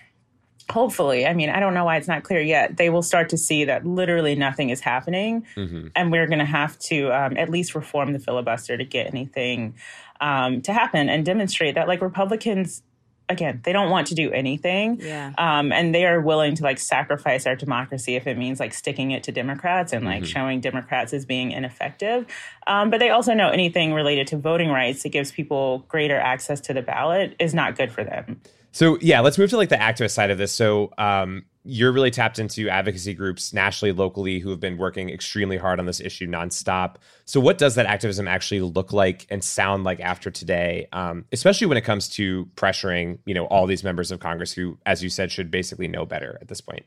hopefully, 0.70 1.26
I 1.26 1.34
mean, 1.34 1.50
I 1.50 1.60
don't 1.60 1.74
know 1.74 1.84
why 1.84 1.96
it's 1.96 2.08
not 2.08 2.22
clear 2.22 2.40
yet. 2.40 2.76
They 2.76 2.90
will 2.90 3.02
start 3.02 3.28
to 3.30 3.36
see 3.38 3.64
that 3.66 3.86
literally 3.86 4.34
nothing 4.34 4.70
is 4.70 4.80
happening, 4.80 5.46
and 5.56 6.10
we're 6.12 6.26
going 6.26 6.38
to 6.38 6.44
have 6.44 6.78
to 6.80 7.10
um, 7.12 7.36
at 7.36 7.48
least 7.50 7.74
reform 7.74 8.12
the 8.12 8.18
filibuster 8.18 8.76
to 8.76 8.84
get 8.84 9.06
anything 9.06 9.74
um, 10.20 10.62
to 10.62 10.72
happen 10.72 11.08
and 11.08 11.24
demonstrate 11.24 11.74
that, 11.76 11.88
like 11.88 12.00
Republicans. 12.00 12.82
Again, 13.26 13.62
they 13.64 13.72
don't 13.72 13.88
want 13.88 14.08
to 14.08 14.14
do 14.14 14.30
anything, 14.32 15.00
Yeah. 15.00 15.32
um, 15.38 15.72
and 15.72 15.94
they 15.94 16.04
are 16.04 16.20
willing 16.20 16.54
to 16.56 16.62
like 16.62 16.78
sacrifice 16.78 17.46
our 17.46 17.56
democracy 17.56 18.16
if 18.16 18.26
it 18.26 18.36
means 18.36 18.60
like 18.60 18.74
sticking 18.74 19.12
it 19.12 19.22
to 19.22 19.32
Democrats 19.32 19.94
and 19.94 20.04
like 20.04 20.26
showing 20.26 20.60
Democrats 20.60 21.14
as 21.14 21.24
being 21.24 21.50
ineffective. 21.50 22.26
Um, 22.66 22.90
but 22.90 23.00
they 23.00 23.08
also 23.08 23.32
know 23.32 23.48
anything 23.48 23.94
related 23.94 24.26
to 24.26 24.36
voting 24.36 24.68
rights 24.68 25.04
that 25.04 25.08
gives 25.08 25.32
people 25.32 25.86
greater 25.88 26.18
access 26.18 26.60
to 26.62 26.74
the 26.74 26.82
ballot 26.82 27.34
is 27.38 27.54
not 27.54 27.76
good 27.78 27.90
for 27.90 28.04
them. 28.04 28.42
So 28.74 28.98
yeah, 29.00 29.20
let's 29.20 29.38
move 29.38 29.50
to 29.50 29.56
like 29.56 29.68
the 29.68 29.76
activist 29.76 30.10
side 30.10 30.32
of 30.32 30.38
this. 30.38 30.50
So 30.50 30.92
um, 30.98 31.44
you're 31.62 31.92
really 31.92 32.10
tapped 32.10 32.40
into 32.40 32.68
advocacy 32.68 33.14
groups 33.14 33.52
nationally, 33.52 33.92
locally, 33.92 34.40
who 34.40 34.50
have 34.50 34.58
been 34.58 34.78
working 34.78 35.10
extremely 35.10 35.56
hard 35.56 35.78
on 35.78 35.86
this 35.86 36.00
issue 36.00 36.26
nonstop. 36.26 36.96
So 37.24 37.38
what 37.38 37.56
does 37.56 37.76
that 37.76 37.86
activism 37.86 38.26
actually 38.26 38.62
look 38.62 38.92
like 38.92 39.28
and 39.30 39.44
sound 39.44 39.84
like 39.84 40.00
after 40.00 40.28
today, 40.28 40.88
um, 40.92 41.24
especially 41.30 41.68
when 41.68 41.78
it 41.78 41.82
comes 41.82 42.08
to 42.10 42.46
pressuring, 42.56 43.20
you 43.26 43.32
know, 43.32 43.44
all 43.46 43.66
these 43.66 43.84
members 43.84 44.10
of 44.10 44.18
Congress 44.18 44.52
who, 44.52 44.76
as 44.84 45.04
you 45.04 45.08
said, 45.08 45.30
should 45.30 45.52
basically 45.52 45.86
know 45.86 46.04
better 46.04 46.36
at 46.40 46.48
this 46.48 46.60
point? 46.60 46.84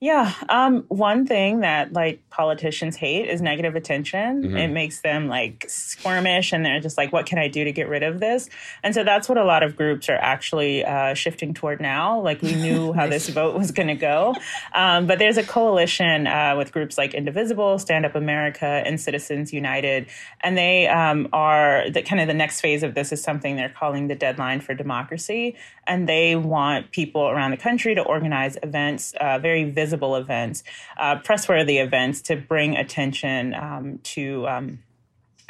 Yeah. 0.00 0.32
Um, 0.48 0.84
one 0.86 1.26
thing 1.26 1.60
that 1.60 1.92
like 1.92 2.20
politicians 2.30 2.94
hate 2.94 3.28
is 3.28 3.42
negative 3.42 3.74
attention. 3.74 4.56
It 4.56 4.68
makes 4.68 5.00
them 5.00 5.26
like 5.26 5.66
squirmish 5.66 6.52
and 6.52 6.64
they're 6.64 6.78
just 6.78 6.96
like, 6.96 7.12
what 7.12 7.26
can 7.26 7.36
I 7.36 7.48
do 7.48 7.64
to 7.64 7.72
get 7.72 7.88
rid 7.88 8.04
of 8.04 8.20
this? 8.20 8.48
And 8.84 8.94
so 8.94 9.02
that's 9.02 9.28
what 9.28 9.38
a 9.38 9.44
lot 9.44 9.64
of 9.64 9.74
groups 9.74 10.08
are 10.08 10.16
actually 10.16 10.84
uh, 10.84 11.14
shifting 11.14 11.52
toward 11.52 11.80
now. 11.80 12.20
Like 12.20 12.42
we 12.42 12.54
knew 12.54 12.92
how 12.92 13.06
this 13.08 13.28
vote 13.28 13.58
was 13.58 13.72
going 13.72 13.88
to 13.88 13.96
go. 13.96 14.36
Um, 14.72 15.08
but 15.08 15.18
there's 15.18 15.36
a 15.36 15.42
coalition 15.42 16.28
uh, 16.28 16.54
with 16.56 16.70
groups 16.70 16.96
like 16.96 17.12
Indivisible, 17.12 17.80
Stand 17.80 18.06
Up 18.06 18.14
America, 18.14 18.66
and 18.66 19.00
Citizens 19.00 19.52
United. 19.52 20.06
And 20.42 20.56
they 20.56 20.86
um, 20.86 21.28
are 21.32 21.90
the 21.90 22.02
kind 22.02 22.20
of 22.20 22.28
the 22.28 22.34
next 22.34 22.60
phase 22.60 22.84
of 22.84 22.94
this 22.94 23.10
is 23.10 23.20
something 23.20 23.56
they're 23.56 23.68
calling 23.68 24.06
the 24.06 24.14
deadline 24.14 24.60
for 24.60 24.74
democracy. 24.74 25.56
And 25.88 26.08
they 26.08 26.36
want 26.36 26.92
people 26.92 27.26
around 27.26 27.50
the 27.50 27.56
country 27.56 27.96
to 27.96 28.02
organize 28.02 28.56
events, 28.62 29.12
uh, 29.20 29.40
very 29.40 29.64
visible 29.64 29.87
events, 29.92 30.62
uh, 30.96 31.16
pressworthy 31.16 31.78
events 31.78 32.22
to 32.22 32.36
bring 32.36 32.76
attention 32.76 33.54
um, 33.54 33.98
to. 34.04 34.46
Um, 34.48 34.78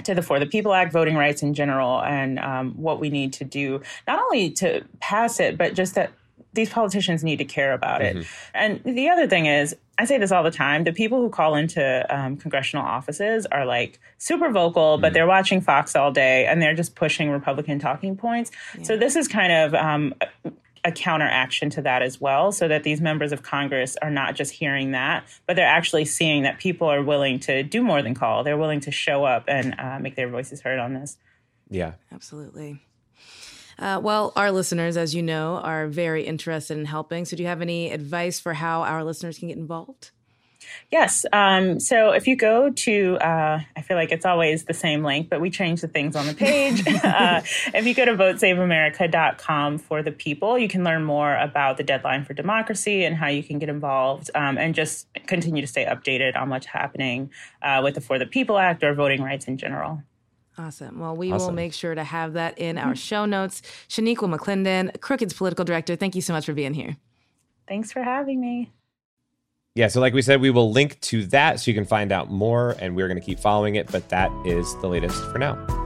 to 0.05 0.15
the 0.15 0.23
For 0.23 0.39
the 0.39 0.47
People 0.47 0.75
Act, 0.75 0.93
voting 0.93 1.17
rights 1.17 1.43
in 1.43 1.55
general, 1.55 2.01
and 2.01 2.39
um, 2.39 2.71
what 2.75 3.01
we 3.01 3.11
need 3.11 3.33
to 3.33 3.45
do, 3.45 3.83
not 4.07 4.21
only 4.21 4.49
to 4.51 4.85
pass 5.01 5.41
it, 5.41 5.59
but 5.59 5.75
just 5.75 5.97
that 5.97 6.13
these 6.53 6.71
politicians 6.71 7.23
need 7.23 7.37
to 7.37 7.45
care 7.45 7.73
about 7.73 8.03
it. 8.03 8.17
Mm-hmm. 8.17 8.83
And 8.85 8.97
the 8.97 9.09
other 9.09 9.27
thing 9.27 9.47
is, 9.47 9.77
I 9.99 10.05
say 10.05 10.19
this 10.19 10.33
all 10.33 10.43
the 10.43 10.51
time 10.51 10.85
the 10.85 10.93
people 10.93 11.21
who 11.21 11.29
call 11.29 11.55
into 11.55 12.07
um, 12.15 12.37
congressional 12.37 12.85
offices 12.85 13.47
are 13.47 13.67
like 13.67 14.01
super 14.19 14.51
vocal, 14.51 14.95
mm-hmm. 14.95 15.03
but 15.03 15.13
they're 15.13 15.27
watching 15.27 15.61
Fox 15.61 15.95
all 15.95 16.13
day 16.13 16.47
and 16.47 16.63
they're 16.63 16.75
just 16.75 16.95
pushing 16.95 17.31
Republican 17.31 17.79
talking 17.79 18.17
points. 18.17 18.51
Yeah. 18.77 18.85
So 18.85 18.97
this 18.97 19.17
is 19.17 19.29
kind 19.29 19.53
of 19.53 19.75
um, 19.75 20.15
a 20.89 20.93
counteraction 20.93 21.69
to 21.71 21.83
that 21.83 22.03
as 22.03 22.21
well, 22.21 22.51
so 22.51 22.67
that 22.67 22.83
these 22.83 23.01
members 23.01 23.31
of 23.31 23.43
Congress 23.43 23.97
are 24.03 24.11
not 24.11 24.35
just 24.35 24.53
hearing 24.53 24.93
that, 24.93 25.25
but 25.47 25.55
they're 25.55 25.67
actually 25.67 26.07
seeing 26.07 26.43
that 26.43 26.59
people 26.59 26.89
are 26.89 27.03
willing 27.03 27.39
to 27.41 27.63
do 27.63 27.83
more 27.83 28.03
than 28.03 28.15
call. 28.15 28.43
They're 28.43 28.57
willing 28.57 28.81
to 28.81 28.91
show 28.91 29.25
up 29.25 29.45
and 29.47 29.75
uh, 29.79 29.99
make 30.01 30.17
their 30.17 30.29
voices 30.29 30.63
heard 30.63 30.79
on 30.79 30.95
this. 30.95 31.19
Yeah. 31.69 31.93
Absolutely. 32.11 32.81
Uh, 33.79 34.01
well, 34.03 34.33
our 34.35 34.51
listeners, 34.51 34.97
as 34.97 35.15
you 35.15 35.23
know, 35.23 35.59
are 35.59 35.87
very 35.87 36.25
interested 36.25 36.79
in 36.79 36.87
helping. 36.87 37.27
So, 37.27 37.37
do 37.37 37.43
you 37.43 37.49
have 37.49 37.63
any 37.63 37.93
advice 37.93 38.41
for 38.41 38.55
how 38.55 38.83
our 38.83 39.05
listeners 39.05 39.39
can 39.39 39.49
get 39.49 39.59
involved? 39.59 40.11
Yes. 40.91 41.25
Um, 41.33 41.81
so 41.81 42.11
if 42.11 42.27
you 42.27 42.37
go 42.37 42.71
to, 42.71 43.17
uh, 43.17 43.61
I 43.77 43.83
feel 43.83 43.97
like 43.97 44.11
it's 44.11 44.25
always 44.25 44.65
the 44.65 44.75
same 44.75 45.05
link, 45.05 45.29
but 45.29 45.41
we 45.41 45.51
change 45.51 45.81
the 45.81 45.89
things 45.89 46.17
on 46.17 46.27
the 46.27 46.35
page. 46.35 46.83
uh, 47.05 47.43
if 47.75 47.87
you 47.87 47.95
go 47.95 48.05
to 48.05 48.13
votesaveamerica.com 48.13 49.79
for 49.79 50.03
the 50.03 50.13
people, 50.13 50.59
you 50.59 50.69
can 50.69 50.85
learn 50.85 51.05
more 51.05 51.37
about 51.37 51.77
the 51.77 51.83
deadline 51.83 52.25
for 52.25 52.35
democracy 52.35 53.05
and 53.05 53.17
how 53.17 53.29
you 53.29 53.43
can 53.43 53.59
get 53.59 53.69
involved 53.69 54.31
um, 54.35 54.59
and 54.59 54.75
just 54.75 55.07
continue 55.27 55.61
to 55.61 55.69
stay 55.69 55.85
updated 55.85 56.37
on 56.37 56.49
what's 56.49 56.67
happening 56.67 57.31
uh, 57.63 57.81
with 57.83 57.95
the 57.95 58.01
For 58.01 58.19
the 58.19 58.27
People 58.27 58.59
Act 58.59 58.83
or 58.83 58.95
voting 58.95 59.23
rights 59.23 59.47
in 59.47 59.59
general. 59.59 60.03
Awesome. 60.57 60.99
Well, 60.99 61.17
we 61.17 61.31
awesome. 61.31 61.47
will 61.47 61.55
make 61.55 61.73
sure 61.73 61.95
to 61.95 62.03
have 62.03 62.33
that 62.33 62.59
in 62.59 62.79
our 62.79 62.97
show 62.97 63.27
notes. 63.27 63.63
Shaniqua 63.89 64.35
McClendon, 64.35 65.01
Crooked's 65.01 65.33
political 65.33 65.65
director, 65.65 65.95
thank 65.95 66.17
you 66.17 66.23
so 66.23 66.33
much 66.33 66.47
for 66.47 66.53
being 66.53 66.75
here. 66.75 66.97
Thanks 67.69 67.93
for 67.93 68.03
having 68.03 68.41
me. 68.41 68.73
Yeah, 69.79 69.87
so 69.87 70.01
like 70.01 70.13
we 70.13 70.23
said, 70.23 70.41
we 70.41 70.51
will 70.51 70.73
link 70.73 71.01
to 71.03 71.25
that 71.27 71.61
so 71.61 71.71
you 71.71 71.75
can 71.77 71.85
find 71.85 72.11
out 72.11 72.33
more, 72.33 72.75
and 72.81 72.97
we're 72.97 73.07
going 73.07 73.21
to 73.21 73.25
keep 73.25 73.39
following 73.39 73.77
it, 73.77 73.89
but 73.93 74.09
that 74.09 74.33
is 74.45 74.75
the 74.81 74.89
latest 74.89 75.23
for 75.31 75.39
now. 75.39 75.78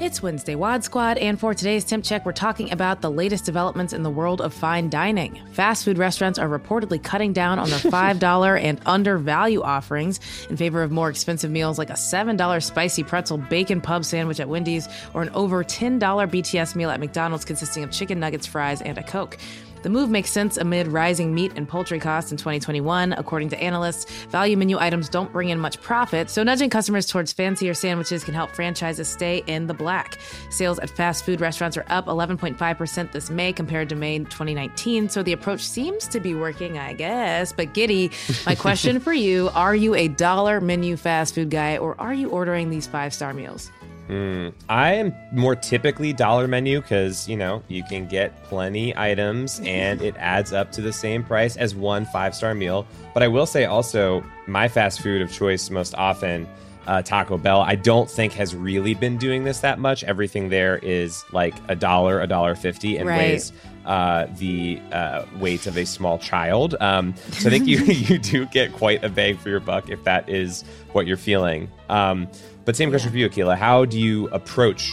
It's 0.00 0.22
Wednesday 0.22 0.54
Wad 0.54 0.82
Squad, 0.82 1.18
and 1.18 1.38
for 1.38 1.52
today's 1.52 1.84
Temp 1.84 2.02
Check, 2.02 2.24
we're 2.24 2.32
talking 2.32 2.72
about 2.72 3.02
the 3.02 3.10
latest 3.10 3.44
developments 3.44 3.92
in 3.92 4.02
the 4.02 4.08
world 4.08 4.40
of 4.40 4.54
fine 4.54 4.88
dining. 4.88 5.38
Fast 5.52 5.84
food 5.84 5.98
restaurants 5.98 6.38
are 6.38 6.48
reportedly 6.48 7.02
cutting 7.02 7.34
down 7.34 7.58
on 7.58 7.68
their 7.68 7.78
$5 7.80 8.62
and 8.62 8.80
under 8.86 9.18
value 9.18 9.60
offerings 9.60 10.18
in 10.48 10.56
favor 10.56 10.82
of 10.82 10.90
more 10.90 11.10
expensive 11.10 11.50
meals 11.50 11.76
like 11.76 11.90
a 11.90 12.00
$7 12.00 12.62
spicy 12.62 13.02
pretzel 13.02 13.36
bacon 13.36 13.82
pub 13.82 14.06
sandwich 14.06 14.40
at 14.40 14.48
Wendy's 14.48 14.88
or 15.12 15.20
an 15.20 15.28
over 15.34 15.62
$10 15.62 16.00
BTS 16.00 16.74
meal 16.74 16.88
at 16.88 16.98
McDonald's 16.98 17.44
consisting 17.44 17.84
of 17.84 17.90
chicken 17.90 18.18
nuggets, 18.18 18.46
fries, 18.46 18.80
and 18.80 18.96
a 18.96 19.02
Coke. 19.02 19.36
The 19.82 19.88
move 19.88 20.10
makes 20.10 20.30
sense 20.30 20.58
amid 20.58 20.88
rising 20.88 21.34
meat 21.34 21.52
and 21.56 21.66
poultry 21.66 21.98
costs 21.98 22.30
in 22.32 22.36
2021. 22.36 23.14
According 23.14 23.48
to 23.50 23.62
analysts, 23.62 24.10
value 24.26 24.56
menu 24.56 24.78
items 24.78 25.08
don't 25.08 25.32
bring 25.32 25.48
in 25.48 25.58
much 25.58 25.80
profit, 25.80 26.28
so 26.28 26.42
nudging 26.42 26.68
customers 26.68 27.06
towards 27.06 27.32
fancier 27.32 27.72
sandwiches 27.72 28.22
can 28.22 28.34
help 28.34 28.50
franchises 28.50 29.08
stay 29.08 29.42
in 29.46 29.66
the 29.66 29.74
black. 29.74 30.18
Sales 30.50 30.78
at 30.80 30.90
fast 30.90 31.24
food 31.24 31.40
restaurants 31.40 31.76
are 31.76 31.86
up 31.88 32.06
11.5% 32.06 33.12
this 33.12 33.30
May 33.30 33.52
compared 33.52 33.88
to 33.88 33.96
May 33.96 34.18
2019, 34.18 35.08
so 35.08 35.22
the 35.22 35.32
approach 35.32 35.62
seems 35.62 36.06
to 36.08 36.20
be 36.20 36.34
working, 36.34 36.78
I 36.78 36.92
guess. 36.92 37.52
But 37.52 37.72
Giddy, 37.72 38.10
my 38.44 38.54
question 38.56 39.00
for 39.00 39.12
you 39.12 39.50
are 39.54 39.74
you 39.74 39.94
a 39.94 40.08
dollar 40.08 40.60
menu 40.60 40.96
fast 40.96 41.34
food 41.34 41.50
guy 41.50 41.78
or 41.78 41.98
are 42.00 42.14
you 42.14 42.28
ordering 42.28 42.70
these 42.70 42.86
five 42.86 43.14
star 43.14 43.32
meals? 43.32 43.70
Mm, 44.10 44.52
I 44.68 44.94
am 44.94 45.14
more 45.30 45.54
typically 45.54 46.12
dollar 46.12 46.48
menu 46.48 46.80
because, 46.80 47.28
you 47.28 47.36
know, 47.36 47.62
you 47.68 47.84
can 47.84 48.08
get 48.08 48.42
plenty 48.42 48.92
items 48.96 49.60
and 49.64 50.02
it 50.02 50.16
adds 50.18 50.52
up 50.52 50.72
to 50.72 50.80
the 50.80 50.92
same 50.92 51.22
price 51.22 51.56
as 51.56 51.76
one 51.76 52.04
five 52.06 52.34
star 52.34 52.52
meal. 52.54 52.86
But 53.14 53.22
I 53.22 53.28
will 53.28 53.46
say 53.46 53.66
also, 53.66 54.24
my 54.48 54.66
fast 54.66 55.00
food 55.00 55.22
of 55.22 55.30
choice 55.30 55.70
most 55.70 55.94
often, 55.94 56.48
uh, 56.88 57.02
Taco 57.02 57.38
Bell, 57.38 57.60
I 57.60 57.76
don't 57.76 58.10
think 58.10 58.32
has 58.32 58.52
really 58.52 58.94
been 58.94 59.16
doing 59.16 59.44
this 59.44 59.60
that 59.60 59.78
much. 59.78 60.02
Everything 60.02 60.48
there 60.48 60.78
is 60.78 61.24
like 61.30 61.54
a 61.68 61.76
dollar, 61.76 62.20
a 62.20 62.26
dollar 62.26 62.56
fifty, 62.56 62.96
and 62.96 63.08
right. 63.08 63.18
weighs 63.18 63.52
uh, 63.86 64.26
the 64.38 64.80
uh, 64.90 65.24
weight 65.38 65.66
of 65.66 65.76
a 65.76 65.84
small 65.84 66.18
child. 66.18 66.74
Um, 66.80 67.14
so 67.32 67.48
I 67.48 67.50
think 67.50 67.68
you 67.68 67.78
you 67.84 68.18
do 68.18 68.46
get 68.46 68.72
quite 68.72 69.04
a 69.04 69.08
bang 69.08 69.36
for 69.36 69.50
your 69.50 69.60
buck 69.60 69.88
if 69.88 70.02
that 70.04 70.28
is 70.28 70.64
what 70.92 71.06
you're 71.06 71.16
feeling. 71.16 71.70
Um, 71.88 72.28
but 72.64 72.76
same 72.76 72.90
question 72.90 73.08
yeah. 73.08 73.28
for 73.28 73.36
you, 73.36 73.44
Akilah. 73.44 73.56
How 73.56 73.84
do 73.84 73.98
you 73.98 74.28
approach 74.28 74.90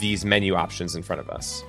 these 0.00 0.24
menu 0.24 0.54
options 0.54 0.94
in 0.94 1.02
front 1.02 1.20
of 1.20 1.30
us? 1.30 1.62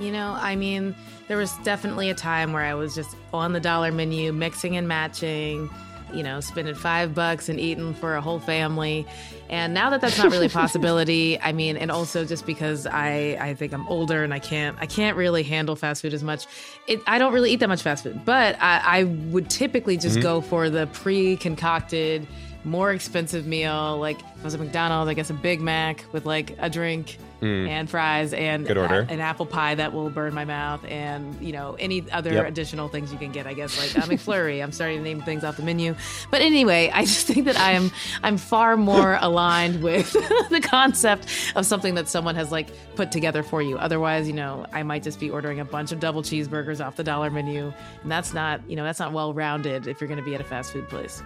You 0.00 0.10
know, 0.10 0.36
I 0.38 0.56
mean, 0.56 0.94
there 1.28 1.36
was 1.36 1.52
definitely 1.58 2.10
a 2.10 2.14
time 2.14 2.52
where 2.52 2.64
I 2.64 2.74
was 2.74 2.94
just 2.94 3.16
on 3.32 3.52
the 3.52 3.60
dollar 3.60 3.92
menu, 3.92 4.32
mixing 4.32 4.76
and 4.76 4.88
matching, 4.88 5.70
you 6.12 6.22
know, 6.22 6.40
spending 6.40 6.74
five 6.74 7.14
bucks 7.14 7.48
and 7.48 7.60
eating 7.60 7.94
for 7.94 8.16
a 8.16 8.20
whole 8.20 8.40
family. 8.40 9.06
And 9.48 9.72
now 9.72 9.90
that 9.90 10.00
that's 10.00 10.18
not 10.18 10.30
really 10.30 10.46
a 10.46 10.50
possibility, 10.50 11.40
I 11.40 11.52
mean, 11.52 11.76
and 11.76 11.90
also 11.90 12.24
just 12.24 12.46
because 12.46 12.86
I, 12.86 13.36
I 13.40 13.54
think 13.54 13.72
I'm 13.72 13.86
older 13.88 14.24
and 14.24 14.34
I 14.34 14.38
can't, 14.38 14.76
I 14.80 14.86
can't 14.86 15.16
really 15.16 15.42
handle 15.42 15.76
fast 15.76 16.02
food 16.02 16.14
as 16.14 16.24
much. 16.24 16.46
It, 16.86 17.00
I 17.06 17.18
don't 17.18 17.32
really 17.32 17.52
eat 17.52 17.60
that 17.60 17.68
much 17.68 17.82
fast 17.82 18.04
food, 18.04 18.24
but 18.24 18.56
I, 18.60 18.80
I 18.84 19.04
would 19.04 19.48
typically 19.48 19.96
just 19.96 20.16
mm-hmm. 20.16 20.22
go 20.22 20.40
for 20.40 20.70
the 20.70 20.86
pre-concocted 20.88 22.26
more 22.64 22.92
expensive 22.92 23.46
meal. 23.46 23.98
Like 23.98 24.18
if 24.20 24.38
it 24.38 24.44
was 24.44 24.54
a 24.54 24.58
McDonald's, 24.58 25.08
I 25.08 25.14
guess 25.14 25.30
a 25.30 25.34
Big 25.34 25.60
Mac 25.60 26.04
with 26.12 26.26
like 26.26 26.56
a 26.58 26.70
drink 26.70 27.18
mm. 27.44 27.68
and 27.68 27.88
fries 27.88 28.32
and 28.32 28.66
Good 28.66 28.78
order. 28.78 29.06
A, 29.08 29.12
an 29.12 29.20
apple 29.20 29.46
pie 29.46 29.74
that 29.74 29.92
will 29.92 30.10
burn 30.10 30.34
my 30.34 30.44
mouth 30.44 30.84
and 30.86 31.40
you 31.40 31.52
know 31.52 31.76
any 31.78 32.08
other 32.10 32.32
yep. 32.32 32.48
additional 32.48 32.88
things 32.88 33.12
you 33.12 33.18
can 33.18 33.32
get. 33.32 33.46
I 33.46 33.54
guess 33.54 33.78
like 33.78 34.04
a 34.04 34.08
McFlurry. 34.08 34.62
I'm 34.62 34.72
starting 34.72 34.98
to 34.98 35.04
name 35.04 35.22
things 35.22 35.44
off 35.44 35.56
the 35.56 35.62
menu. 35.62 35.94
But 36.30 36.40
anyway, 36.40 36.90
I 36.92 37.04
just 37.04 37.26
think 37.26 37.44
that 37.46 37.58
I 37.58 37.72
am 37.72 37.90
I'm 38.22 38.38
far 38.38 38.76
more 38.76 39.18
aligned 39.20 39.82
with 39.82 40.12
the 40.50 40.60
concept 40.62 41.26
of 41.54 41.66
something 41.66 41.94
that 41.94 42.08
someone 42.08 42.34
has 42.34 42.50
like 42.50 42.68
put 42.96 43.12
together 43.12 43.42
for 43.42 43.62
you. 43.62 43.76
Otherwise, 43.78 44.26
you 44.26 44.34
know, 44.34 44.66
I 44.72 44.82
might 44.82 45.02
just 45.02 45.20
be 45.20 45.30
ordering 45.30 45.60
a 45.60 45.64
bunch 45.64 45.92
of 45.92 46.00
double 46.00 46.22
cheeseburgers 46.22 46.84
off 46.84 46.96
the 46.96 47.04
dollar 47.04 47.30
menu, 47.30 47.72
and 48.02 48.10
that's 48.10 48.32
not 48.32 48.60
you 48.68 48.76
know 48.76 48.84
that's 48.84 48.98
not 48.98 49.12
well 49.12 49.34
rounded 49.34 49.86
if 49.86 50.00
you're 50.00 50.08
going 50.08 50.18
to 50.18 50.24
be 50.24 50.34
at 50.34 50.40
a 50.40 50.44
fast 50.44 50.72
food 50.72 50.88
place. 50.88 51.22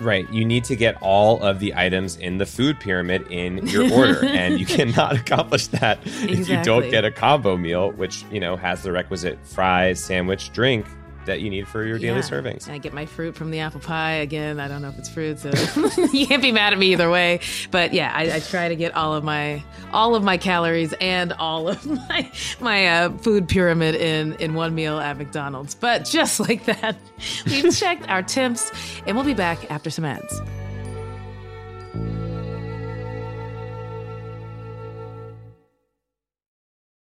Right. 0.00 0.30
You 0.32 0.44
need 0.44 0.64
to 0.64 0.76
get 0.76 0.96
all 1.02 1.42
of 1.42 1.58
the 1.58 1.74
items 1.74 2.16
in 2.16 2.38
the 2.38 2.46
food 2.46 2.78
pyramid 2.78 3.26
in 3.30 3.66
your 3.66 3.92
order. 3.92 4.24
and 4.26 4.58
you 4.60 4.66
cannot 4.66 5.16
accomplish 5.16 5.66
that 5.68 5.98
exactly. 6.06 6.32
if 6.32 6.48
you 6.48 6.62
don't 6.62 6.88
get 6.90 7.04
a 7.04 7.10
combo 7.10 7.56
meal, 7.56 7.90
which, 7.92 8.24
you 8.30 8.40
know, 8.40 8.56
has 8.56 8.82
the 8.82 8.92
requisite 8.92 9.38
fries, 9.44 10.02
sandwich, 10.02 10.52
drink 10.52 10.86
that 11.28 11.40
you 11.40 11.48
need 11.48 11.68
for 11.68 11.84
your 11.84 11.98
daily 11.98 12.16
yeah. 12.16 12.22
servings. 12.22 12.66
And 12.66 12.74
I 12.74 12.78
get 12.78 12.92
my 12.92 13.06
fruit 13.06 13.36
from 13.36 13.50
the 13.50 13.60
apple 13.60 13.80
pie. 13.80 14.14
Again, 14.14 14.58
I 14.58 14.68
don't 14.68 14.82
know 14.82 14.88
if 14.88 14.98
it's 14.98 15.08
fruit, 15.08 15.38
so 15.38 15.50
you 16.12 16.26
can't 16.26 16.42
be 16.42 16.52
mad 16.52 16.72
at 16.72 16.78
me 16.78 16.92
either 16.92 17.10
way. 17.10 17.40
But 17.70 17.92
yeah, 17.92 18.12
I, 18.14 18.34
I, 18.34 18.40
try 18.40 18.68
to 18.68 18.76
get 18.76 18.94
all 18.94 19.14
of 19.14 19.24
my 19.24 19.62
all 19.92 20.14
of 20.14 20.22
my 20.22 20.36
calories 20.36 20.92
and 21.00 21.32
all 21.34 21.68
of 21.68 21.86
my 22.08 22.30
my 22.60 22.86
uh, 22.86 23.16
food 23.18 23.48
pyramid 23.48 23.94
in 23.94 24.34
in 24.34 24.54
one 24.54 24.74
meal 24.74 24.98
at 24.98 25.16
McDonald's. 25.16 25.74
But 25.74 26.04
just 26.04 26.40
like 26.48 26.64
that, 26.64 26.96
we've 27.46 27.74
checked 27.74 28.08
our 28.08 28.22
temps, 28.22 28.72
and 29.06 29.16
we'll 29.16 29.26
be 29.26 29.34
back 29.34 29.70
after 29.70 29.90
some 29.90 30.04
ads. 30.04 30.40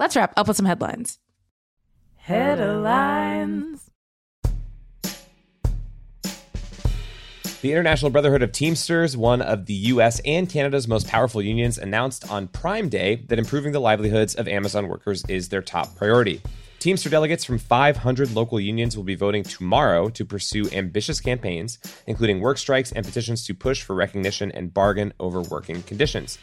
Let's 0.00 0.16
wrap 0.16 0.32
up 0.34 0.48
with 0.48 0.56
some 0.56 0.64
headlines. 0.64 1.18
Headlines. 2.16 3.90
The 7.60 7.70
International 7.70 8.10
Brotherhood 8.10 8.40
of 8.40 8.50
Teamsters, 8.50 9.14
one 9.14 9.42
of 9.42 9.66
the 9.66 9.74
US 9.74 10.22
and 10.24 10.48
Canada's 10.48 10.88
most 10.88 11.06
powerful 11.06 11.42
unions, 11.42 11.76
announced 11.76 12.30
on 12.30 12.48
Prime 12.48 12.88
Day 12.88 13.26
that 13.28 13.38
improving 13.38 13.72
the 13.72 13.80
livelihoods 13.80 14.34
of 14.34 14.48
Amazon 14.48 14.88
workers 14.88 15.22
is 15.28 15.50
their 15.50 15.60
top 15.60 15.94
priority. 15.96 16.40
Teamster 16.80 17.10
delegates 17.10 17.44
from 17.44 17.58
500 17.58 18.34
local 18.34 18.58
unions 18.58 18.96
will 18.96 19.04
be 19.04 19.14
voting 19.14 19.42
tomorrow 19.42 20.08
to 20.08 20.24
pursue 20.24 20.66
ambitious 20.72 21.20
campaigns, 21.20 21.78
including 22.06 22.40
work 22.40 22.56
strikes 22.56 22.90
and 22.90 23.04
petitions 23.04 23.44
to 23.44 23.52
push 23.52 23.82
for 23.82 23.94
recognition 23.94 24.50
and 24.52 24.72
bargain 24.72 25.12
over 25.20 25.42
working 25.42 25.82
conditions. 25.82 26.38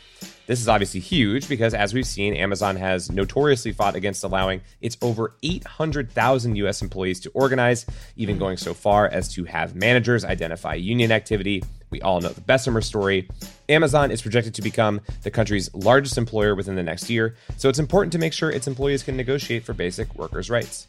This 0.45 0.62
is 0.62 0.69
obviously 0.69 1.00
huge 1.00 1.50
because, 1.50 1.73
as 1.73 1.91
we've 1.91 2.06
seen, 2.06 2.36
Amazon 2.36 2.76
has 2.76 3.12
notoriously 3.12 3.71
fought 3.71 3.95
against 3.95 4.23
allowing 4.23 4.62
its 4.80 4.95
over 5.02 5.34
800,000 5.41 6.56
US 6.58 6.84
employees 6.84 7.19
to 7.21 7.32
organize, 7.32 7.88
even 8.15 8.38
going 8.38 8.58
so 8.58 8.76
far 8.76 9.08
as 9.08 9.34
to 9.34 9.43
have 9.45 9.76
managers 9.76 10.23
identify 10.23 10.76
union 10.76 11.12
activity. 11.12 11.63
We 11.89 12.02
all 12.02 12.19
know 12.19 12.30
the 12.30 12.41
Bessemer 12.41 12.82
story. 12.82 13.30
Amazon 13.69 14.12
is 14.12 14.21
projected 14.21 14.56
to 14.56 14.62
become 14.62 15.02
the 15.23 15.32
country's 15.32 15.73
largest 15.73 16.17
employer 16.17 16.56
within 16.56 16.76
the 16.76 16.84
next 16.84 17.10
year, 17.10 17.36
so 17.58 17.69
it's 17.69 17.80
important 17.80 18.12
to 18.13 18.19
make 18.19 18.34
sure 18.34 18.50
its 18.50 18.67
employees 18.67 19.04
can 19.04 19.15
negotiate 19.15 19.63
for 19.63 19.73
basic 19.73 20.13
workers' 20.15 20.50
rights. 20.50 20.88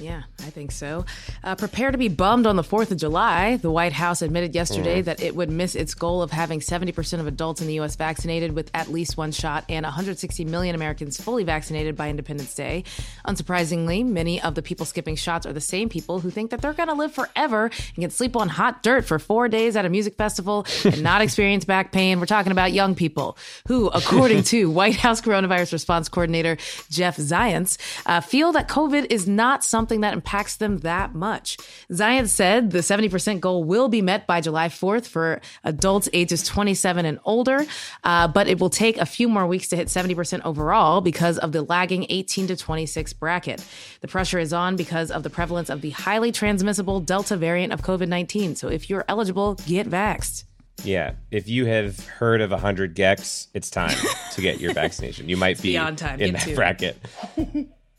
Yeah, 0.00 0.24
I 0.40 0.50
think 0.50 0.72
so. 0.72 1.04
Uh, 1.44 1.54
prepare 1.54 1.92
to 1.92 1.96
be 1.98 2.08
bummed 2.08 2.46
on 2.48 2.56
the 2.56 2.64
4th 2.64 2.90
of 2.90 2.96
July. 2.98 3.58
The 3.58 3.70
White 3.70 3.92
House 3.92 4.22
admitted 4.22 4.52
yesterday 4.52 5.02
Mm. 5.02 5.04
that 5.04 5.22
it 5.22 5.36
would 5.36 5.50
miss 5.50 5.76
its 5.76 5.94
goal 5.94 6.20
of 6.20 6.32
having 6.32 6.58
70% 6.58 7.20
of 7.20 7.28
adults 7.28 7.60
in 7.60 7.68
the 7.68 7.74
U.S. 7.74 7.94
vaccinated 7.94 8.56
with 8.56 8.72
at 8.74 8.88
least 8.90 9.16
one 9.16 9.30
shot 9.30 9.64
and 9.68 9.84
160 9.84 10.44
million 10.46 10.74
Americans 10.74 11.20
fully 11.22 11.44
vaccinated 11.44 11.94
by 11.96 12.10
Independence 12.10 12.52
Day. 12.56 12.82
Unsurprisingly, 13.24 14.04
many 14.04 14.42
of 14.42 14.56
the 14.56 14.62
people 14.62 14.84
skipping 14.84 15.14
shots 15.14 15.46
are 15.46 15.52
the 15.52 15.60
same 15.60 15.88
people 15.88 16.18
who 16.18 16.28
think 16.30 16.50
that 16.50 16.60
they're 16.60 16.72
going 16.72 16.88
to 16.88 16.94
live 16.94 17.12
forever 17.12 17.66
and 17.94 18.02
can 18.02 18.10
sleep 18.10 18.34
on 18.36 18.48
hot 18.48 18.82
dirt 18.82 19.04
for 19.04 19.20
four 19.20 19.48
days 19.48 19.76
at 19.76 19.84
a 19.84 19.88
music 19.88 20.16
festival 20.16 20.66
and 20.84 21.02
not 21.04 21.20
experience 21.22 21.64
back 21.64 21.92
pain. 21.92 22.18
We're 22.18 22.26
talking 22.26 22.50
about 22.52 22.72
young 22.72 22.96
people 22.96 23.38
who, 23.68 23.88
according 23.88 24.42
to 24.44 24.68
White 24.70 24.96
House 24.96 25.20
coronavirus 25.20 25.72
response 25.72 26.08
coordinator 26.08 26.56
Jeff 26.90 27.16
Zients, 27.16 27.78
uh, 28.06 28.20
feel 28.20 28.50
that 28.52 28.66
COVID 28.68 29.06
is 29.10 29.28
not 29.28 29.62
something 29.62 29.83
that 29.84 30.12
impacts 30.12 30.56
them 30.56 30.78
that 30.78 31.14
much. 31.14 31.56
Zients 31.90 32.28
said 32.28 32.70
the 32.70 32.78
70% 32.78 33.40
goal 33.40 33.64
will 33.64 33.88
be 33.88 34.02
met 34.02 34.26
by 34.26 34.40
July 34.40 34.68
4th 34.68 35.06
for 35.06 35.40
adults 35.62 36.08
ages 36.12 36.42
27 36.42 37.04
and 37.04 37.18
older, 37.24 37.64
uh, 38.02 38.28
but 38.28 38.48
it 38.48 38.58
will 38.58 38.70
take 38.70 38.96
a 38.98 39.06
few 39.06 39.28
more 39.28 39.46
weeks 39.46 39.68
to 39.68 39.76
hit 39.76 39.88
70% 39.88 40.40
overall 40.44 41.00
because 41.00 41.38
of 41.38 41.52
the 41.52 41.62
lagging 41.62 42.06
18 42.08 42.48
to 42.48 42.56
26 42.56 43.12
bracket. 43.14 43.64
The 44.00 44.08
pressure 44.08 44.38
is 44.38 44.52
on 44.52 44.76
because 44.76 45.10
of 45.10 45.22
the 45.22 45.30
prevalence 45.30 45.70
of 45.70 45.80
the 45.80 45.90
highly 45.90 46.32
transmissible 46.32 47.00
Delta 47.00 47.36
variant 47.36 47.72
of 47.72 47.82
COVID 47.82 48.08
19. 48.08 48.56
So 48.56 48.68
if 48.68 48.90
you're 48.90 49.04
eligible, 49.08 49.54
get 49.66 49.88
vaxxed. 49.88 50.44
Yeah, 50.82 51.12
if 51.30 51.48
you 51.48 51.66
have 51.66 52.04
heard 52.06 52.40
of 52.40 52.50
100 52.50 52.96
gecs, 52.96 53.46
it's 53.54 53.70
time 53.70 53.96
to 54.32 54.40
get 54.40 54.60
your 54.60 54.74
vaccination. 54.82 55.28
You 55.28 55.36
might 55.36 55.62
be 55.62 55.72
beyond 55.72 55.98
time. 55.98 56.20
in 56.20 56.32
Get 56.32 56.40
that 56.40 56.48
to 56.48 56.54
bracket. 56.54 56.96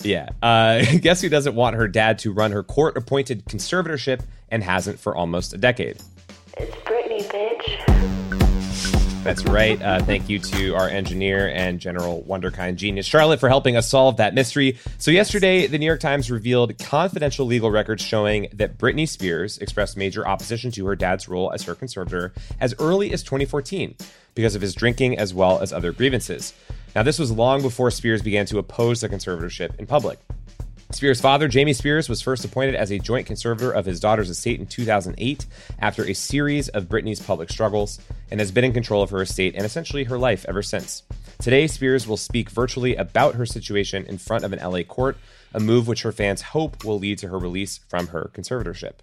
Yeah. 0.04 0.30
Uh, 0.42 0.84
guess 1.02 1.22
who 1.22 1.30
doesn't 1.30 1.56
want 1.56 1.76
her 1.76 1.88
dad 1.88 2.20
to 2.20 2.32
run 2.32 2.52
her 2.52 2.64
court 2.64 2.98
appointed 2.98 3.46
conservatorship 3.46 4.22
and 4.50 4.64
hasn't 4.64 5.00
for 5.00 5.16
almost 5.16 5.54
a 5.54 5.58
decade? 5.58 5.98
It's 6.58 6.76
Britney, 6.78 7.24
bitch. 7.24 7.96
That's 9.26 9.44
right. 9.46 9.82
Uh, 9.82 10.04
thank 10.04 10.30
you 10.30 10.38
to 10.38 10.76
our 10.76 10.88
engineer 10.88 11.50
and 11.50 11.80
general 11.80 12.24
wonderkind 12.30 12.76
genius, 12.76 13.08
Charlotte, 13.08 13.40
for 13.40 13.50
helping 13.50 13.76
us 13.76 13.90
solve 13.90 14.18
that 14.18 14.36
mystery. 14.36 14.78
So, 15.00 15.10
yesterday, 15.10 15.66
the 15.66 15.80
New 15.80 15.88
York 15.88 16.00
Times 16.00 16.30
revealed 16.30 16.78
confidential 16.78 17.48
legal 17.48 17.72
records 17.72 18.04
showing 18.04 18.50
that 18.54 18.78
Britney 18.78 19.10
Spears 19.10 19.58
expressed 19.58 19.98
major 19.98 20.28
opposition 20.28 20.70
to 20.74 20.86
her 20.86 20.96
dad's 20.96 21.28
role 21.28 21.52
as 21.52 21.64
her 21.64 21.74
conservator 21.74 22.34
as 22.60 22.76
early 22.78 23.12
as 23.14 23.24
2014 23.24 23.96
because 24.36 24.54
of 24.54 24.62
his 24.62 24.76
drinking 24.76 25.18
as 25.18 25.34
well 25.34 25.60
as 25.60 25.74
other 25.74 25.92
grievances. 25.92 26.54
Now, 26.96 27.04
this 27.04 27.20
was 27.20 27.30
long 27.30 27.62
before 27.62 27.92
Spears 27.92 28.22
began 28.22 28.46
to 28.46 28.58
oppose 28.58 29.02
the 29.02 29.10
conservatorship 29.10 29.78
in 29.78 29.86
public. 29.86 30.18
Spears' 30.92 31.20
father, 31.20 31.50
Jamie 31.50 31.74
Spears, 31.74 32.08
was 32.08 32.22
first 32.22 32.46
appointed 32.46 32.74
as 32.74 32.90
a 32.90 33.00
joint 33.00 33.28
conservator 33.28 33.70
of 33.70 33.86
his 33.86 34.00
daughter's 34.00 34.30
estate 34.30 34.62
in 34.62 34.66
2008 34.66 35.46
after 35.80 36.06
a 36.06 36.14
series 36.14 36.70
of 36.70 36.86
Britney's 36.86 37.20
public 37.20 37.50
struggles 37.50 38.00
and 38.32 38.40
has 38.40 38.50
been 38.50 38.64
in 38.64 38.72
control 38.72 39.04
of 39.04 39.10
her 39.10 39.22
estate 39.22 39.56
and 39.56 39.66
essentially 39.66 40.06
her 40.06 40.18
life 40.18 40.46
ever 40.48 40.64
since. 40.64 41.04
Today, 41.42 41.68
Spears 41.68 42.08
will 42.08 42.16
speak 42.16 42.50
virtually 42.50 42.96
about 42.96 43.36
her 43.36 43.46
situation 43.46 44.06
in 44.06 44.18
front 44.18 44.46
of 44.46 44.54
an 44.54 44.60
LA 44.60 44.84
court, 44.84 45.18
a 45.54 45.60
move 45.60 45.90
which 45.90 46.04
her 46.04 46.14
fans 46.14 46.42
hope 46.42 46.86
will 46.86 46.98
lead 46.98 47.18
to 47.18 47.28
her 47.28 47.38
release 47.38 47.82
from 47.90 48.08
her 48.08 48.32
conservatorship. 48.34 48.94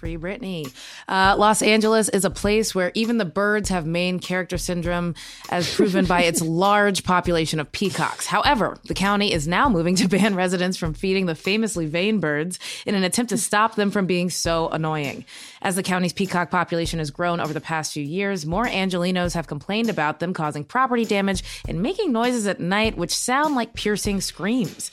Free 0.00 0.16
Britney. 0.16 0.72
Uh, 1.06 1.36
Los 1.36 1.60
Angeles 1.60 2.08
is 2.08 2.24
a 2.24 2.30
place 2.30 2.74
where 2.74 2.90
even 2.94 3.18
the 3.18 3.26
birds 3.26 3.68
have 3.68 3.84
main 3.84 4.18
character 4.18 4.56
syndrome, 4.56 5.14
as 5.50 5.74
proven 5.74 6.06
by 6.06 6.22
its 6.22 6.40
large 6.66 7.04
population 7.04 7.60
of 7.60 7.70
peacocks. 7.70 8.24
However, 8.24 8.78
the 8.86 8.94
county 8.94 9.30
is 9.30 9.46
now 9.46 9.68
moving 9.68 9.96
to 9.96 10.08
ban 10.08 10.34
residents 10.34 10.78
from 10.78 10.94
feeding 10.94 11.26
the 11.26 11.34
famously 11.34 11.84
vain 11.84 12.18
birds 12.18 12.58
in 12.86 12.94
an 12.94 13.04
attempt 13.04 13.28
to 13.28 13.36
stop 13.36 13.74
them 13.74 13.90
from 13.90 14.06
being 14.06 14.30
so 14.30 14.70
annoying. 14.70 15.26
As 15.60 15.76
the 15.76 15.82
county's 15.82 16.14
peacock 16.14 16.50
population 16.50 16.98
has 16.98 17.10
grown 17.10 17.38
over 17.38 17.52
the 17.52 17.60
past 17.60 17.92
few 17.92 18.02
years, 18.02 18.46
more 18.46 18.64
Angelenos 18.64 19.34
have 19.34 19.48
complained 19.48 19.90
about 19.90 20.18
them 20.18 20.32
causing 20.32 20.64
property 20.64 21.04
damage 21.04 21.44
and 21.68 21.82
making 21.82 22.10
noises 22.10 22.46
at 22.46 22.58
night 22.58 22.96
which 22.96 23.14
sound 23.14 23.54
like 23.54 23.74
piercing 23.74 24.22
screams. 24.22 24.90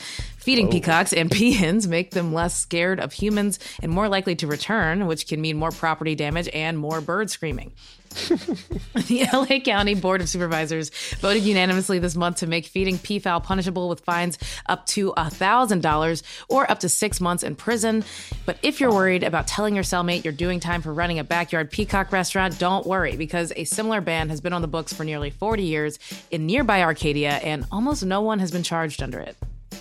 Feeding 0.48 0.68
oh. 0.68 0.72
peacocks 0.72 1.12
and 1.12 1.30
peahens 1.38 1.90
make 1.90 2.12
them 2.12 2.34
less 2.34 2.58
scared 2.58 3.02
of 3.02 3.12
humans 3.12 3.60
and 3.84 3.92
more 3.92 4.08
likely 4.08 4.34
to 4.38 4.48
return, 4.48 5.06
which 5.06 5.28
can 5.28 5.42
mean 5.42 5.58
more 5.58 5.72
property 5.72 6.16
damage 6.16 6.48
and 6.54 6.80
more 6.80 7.02
bird 7.02 7.30
screaming. 7.30 7.74
the 8.14 9.28
LA 9.34 9.60
County 9.60 9.94
Board 9.94 10.22
of 10.22 10.30
Supervisors 10.30 10.90
voted 11.20 11.44
unanimously 11.44 12.00
this 12.00 12.16
month 12.16 12.38
to 12.38 12.48
make 12.48 12.66
feeding 12.66 12.98
peafowl 12.98 13.42
punishable 13.42 13.90
with 13.90 14.00
fines 14.06 14.38
up 14.68 14.86
to 14.86 15.12
$1,000 15.18 16.24
or 16.48 16.72
up 16.72 16.80
to 16.80 16.88
six 16.88 17.20
months 17.20 17.44
in 17.44 17.54
prison. 17.54 18.06
But 18.46 18.58
if 18.64 18.80
you're 18.80 18.94
worried 18.94 19.24
about 19.24 19.48
telling 19.48 19.76
your 19.76 19.84
cellmate 19.84 20.24
you're 20.24 20.32
doing 20.32 20.62
time 20.62 20.82
for 20.82 20.94
running 20.94 21.20
a 21.20 21.26
backyard 21.26 21.72
peacock 21.72 22.14
restaurant, 22.14 22.58
don't 22.58 22.88
worry 22.88 23.18
because 23.18 23.52
a 23.58 23.66
similar 23.66 24.00
ban 24.00 24.30
has 24.30 24.40
been 24.40 24.54
on 24.54 24.62
the 24.62 24.70
books 24.70 24.94
for 24.94 25.04
nearly 25.04 25.30
40 25.30 25.64
years 25.64 26.00
in 26.32 26.46
nearby 26.46 26.84
Arcadia 26.84 27.32
and 27.32 27.66
almost 27.70 28.06
no 28.06 28.22
one 28.22 28.40
has 28.40 28.50
been 28.50 28.64
charged 28.64 29.04
under 29.04 29.20
it. 29.20 29.36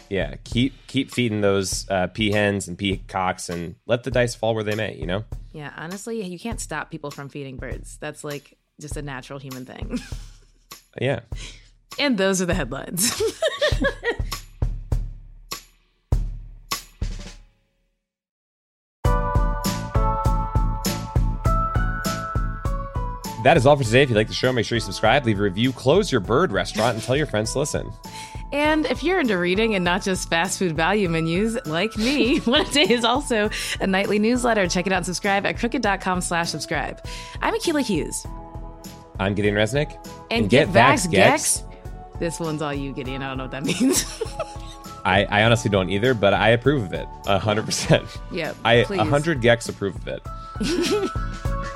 Yeah, 0.09 0.37
keep 0.45 0.75
keep 0.87 1.11
feeding 1.11 1.41
those 1.41 1.89
uh, 1.91 2.07
peahens 2.09 2.69
and 2.69 2.79
peacocks, 2.79 3.49
and 3.49 3.75
let 3.87 4.05
the 4.05 4.11
dice 4.11 4.35
fall 4.35 4.55
where 4.55 4.65
they 4.65 4.75
may. 4.75 4.95
You 4.97 5.07
know. 5.07 5.25
Yeah, 5.53 5.73
honestly, 5.77 6.23
you 6.23 6.39
can't 6.39 6.61
stop 6.61 6.91
people 6.91 7.11
from 7.11 7.29
feeding 7.29 7.57
birds. 7.57 7.97
That's 8.01 8.23
like 8.23 8.57
just 8.81 8.97
a 8.97 9.03
natural 9.03 9.39
human 9.39 9.65
thing. 9.65 9.99
Yeah. 10.99 11.21
and 11.99 12.17
those 12.17 12.41
are 12.41 12.47
the 12.47 12.55
headlines. 12.55 13.21
That 23.45 23.57
is 23.57 23.65
all 23.67 23.77
for 23.77 23.85
today. 23.85 24.03
If 24.03 24.09
you 24.11 24.17
like 24.17 24.27
the 24.27 24.35
show, 24.35 24.53
make 24.53 24.67
sure 24.67 24.75
you 24.75 24.81
subscribe, 24.81 25.25
leave 25.25 25.39
a 25.39 25.43
review, 25.43 25.73
close 25.73 26.11
your 26.11 26.21
bird 26.21 26.51
restaurant, 26.51 26.95
and 26.95 27.03
tell 27.03 27.15
your 27.17 27.27
friends 27.27 27.53
to 27.53 27.61
listen. 27.61 27.93
And 28.53 28.87
if 28.87 29.03
you're 29.03 29.19
into 29.19 29.37
reading 29.39 29.75
and 29.75 29.85
not 29.85 30.03
just 30.03 30.29
fast 30.31 30.59
food 30.59 30.77
value 30.77 31.09
menus 31.09 31.59
like 31.67 31.97
me, 31.97 32.39
What 32.41 32.69
a 32.69 32.73
Day 32.73 32.83
is 32.93 33.05
also 33.05 33.51
a 33.81 33.87
nightly 33.87 34.19
newsletter. 34.19 34.69
Check 34.69 34.87
it 34.87 34.93
out 34.93 34.99
and 34.99 35.07
subscribe 35.07 35.45
at 35.47 35.59
crooked.com 35.59 36.21
slash 36.21 36.51
subscribe. 36.51 37.05
I'm 37.43 37.55
Akilah 37.55 37.85
Hughes. 37.85 38.27
I'm 39.19 39.35
Gideon 39.35 39.55
Resnick. 39.55 39.97
And, 40.31 40.49
get, 40.49 40.69
vax, 40.69 41.07
Gecs. 41.09 41.63
This 42.19 42.39
one's 42.39 42.63
all 42.63 42.73
you, 42.75 42.93
Gideon. 42.93 43.23
I 43.23 43.29
don't 43.29 43.39
know 43.39 43.45
what 43.45 43.51
that 43.53 43.65
means. 43.65 44.05
I, 45.05 45.25
I 45.25 45.45
honestly 45.45 45.71
don't 45.71 45.89
either, 45.91 46.15
but 46.15 46.35
I 46.35 46.51
approve 46.51 46.83
of 46.85 46.93
it. 46.93 47.07
100%. 47.25 48.19
Yeah, 48.33 48.55
I 48.65 48.85
please. 48.85 48.99
100 48.99 49.41
Gecs 49.41 49.69
approve 49.69 49.97
of 49.97 50.09
it. 50.09 50.23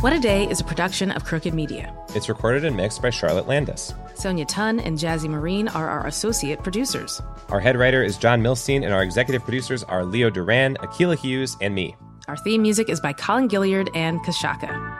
What 0.00 0.14
a 0.14 0.18
Day 0.18 0.48
is 0.48 0.62
a 0.62 0.64
production 0.64 1.10
of 1.10 1.26
Crooked 1.26 1.52
Media. 1.52 1.94
It's 2.14 2.30
recorded 2.30 2.64
and 2.64 2.74
mixed 2.74 3.02
by 3.02 3.10
Charlotte 3.10 3.46
Landis. 3.46 3.92
Sonia 4.14 4.46
Tun 4.46 4.80
and 4.80 4.96
Jazzy 4.96 5.28
Marine 5.28 5.68
are 5.68 5.90
our 5.90 6.06
associate 6.06 6.62
producers. 6.62 7.20
Our 7.50 7.60
head 7.60 7.76
writer 7.76 8.02
is 8.02 8.16
John 8.16 8.42
Milstein, 8.42 8.82
and 8.82 8.94
our 8.94 9.02
executive 9.02 9.42
producers 9.42 9.84
are 9.84 10.06
Leo 10.06 10.30
Duran, 10.30 10.76
Akilah 10.76 11.18
Hughes, 11.18 11.54
and 11.60 11.74
me. 11.74 11.94
Our 12.28 12.38
theme 12.38 12.62
music 12.62 12.88
is 12.88 12.98
by 12.98 13.12
Colin 13.12 13.46
Gilliard 13.46 13.90
and 13.94 14.20
Kashaka. 14.20 14.99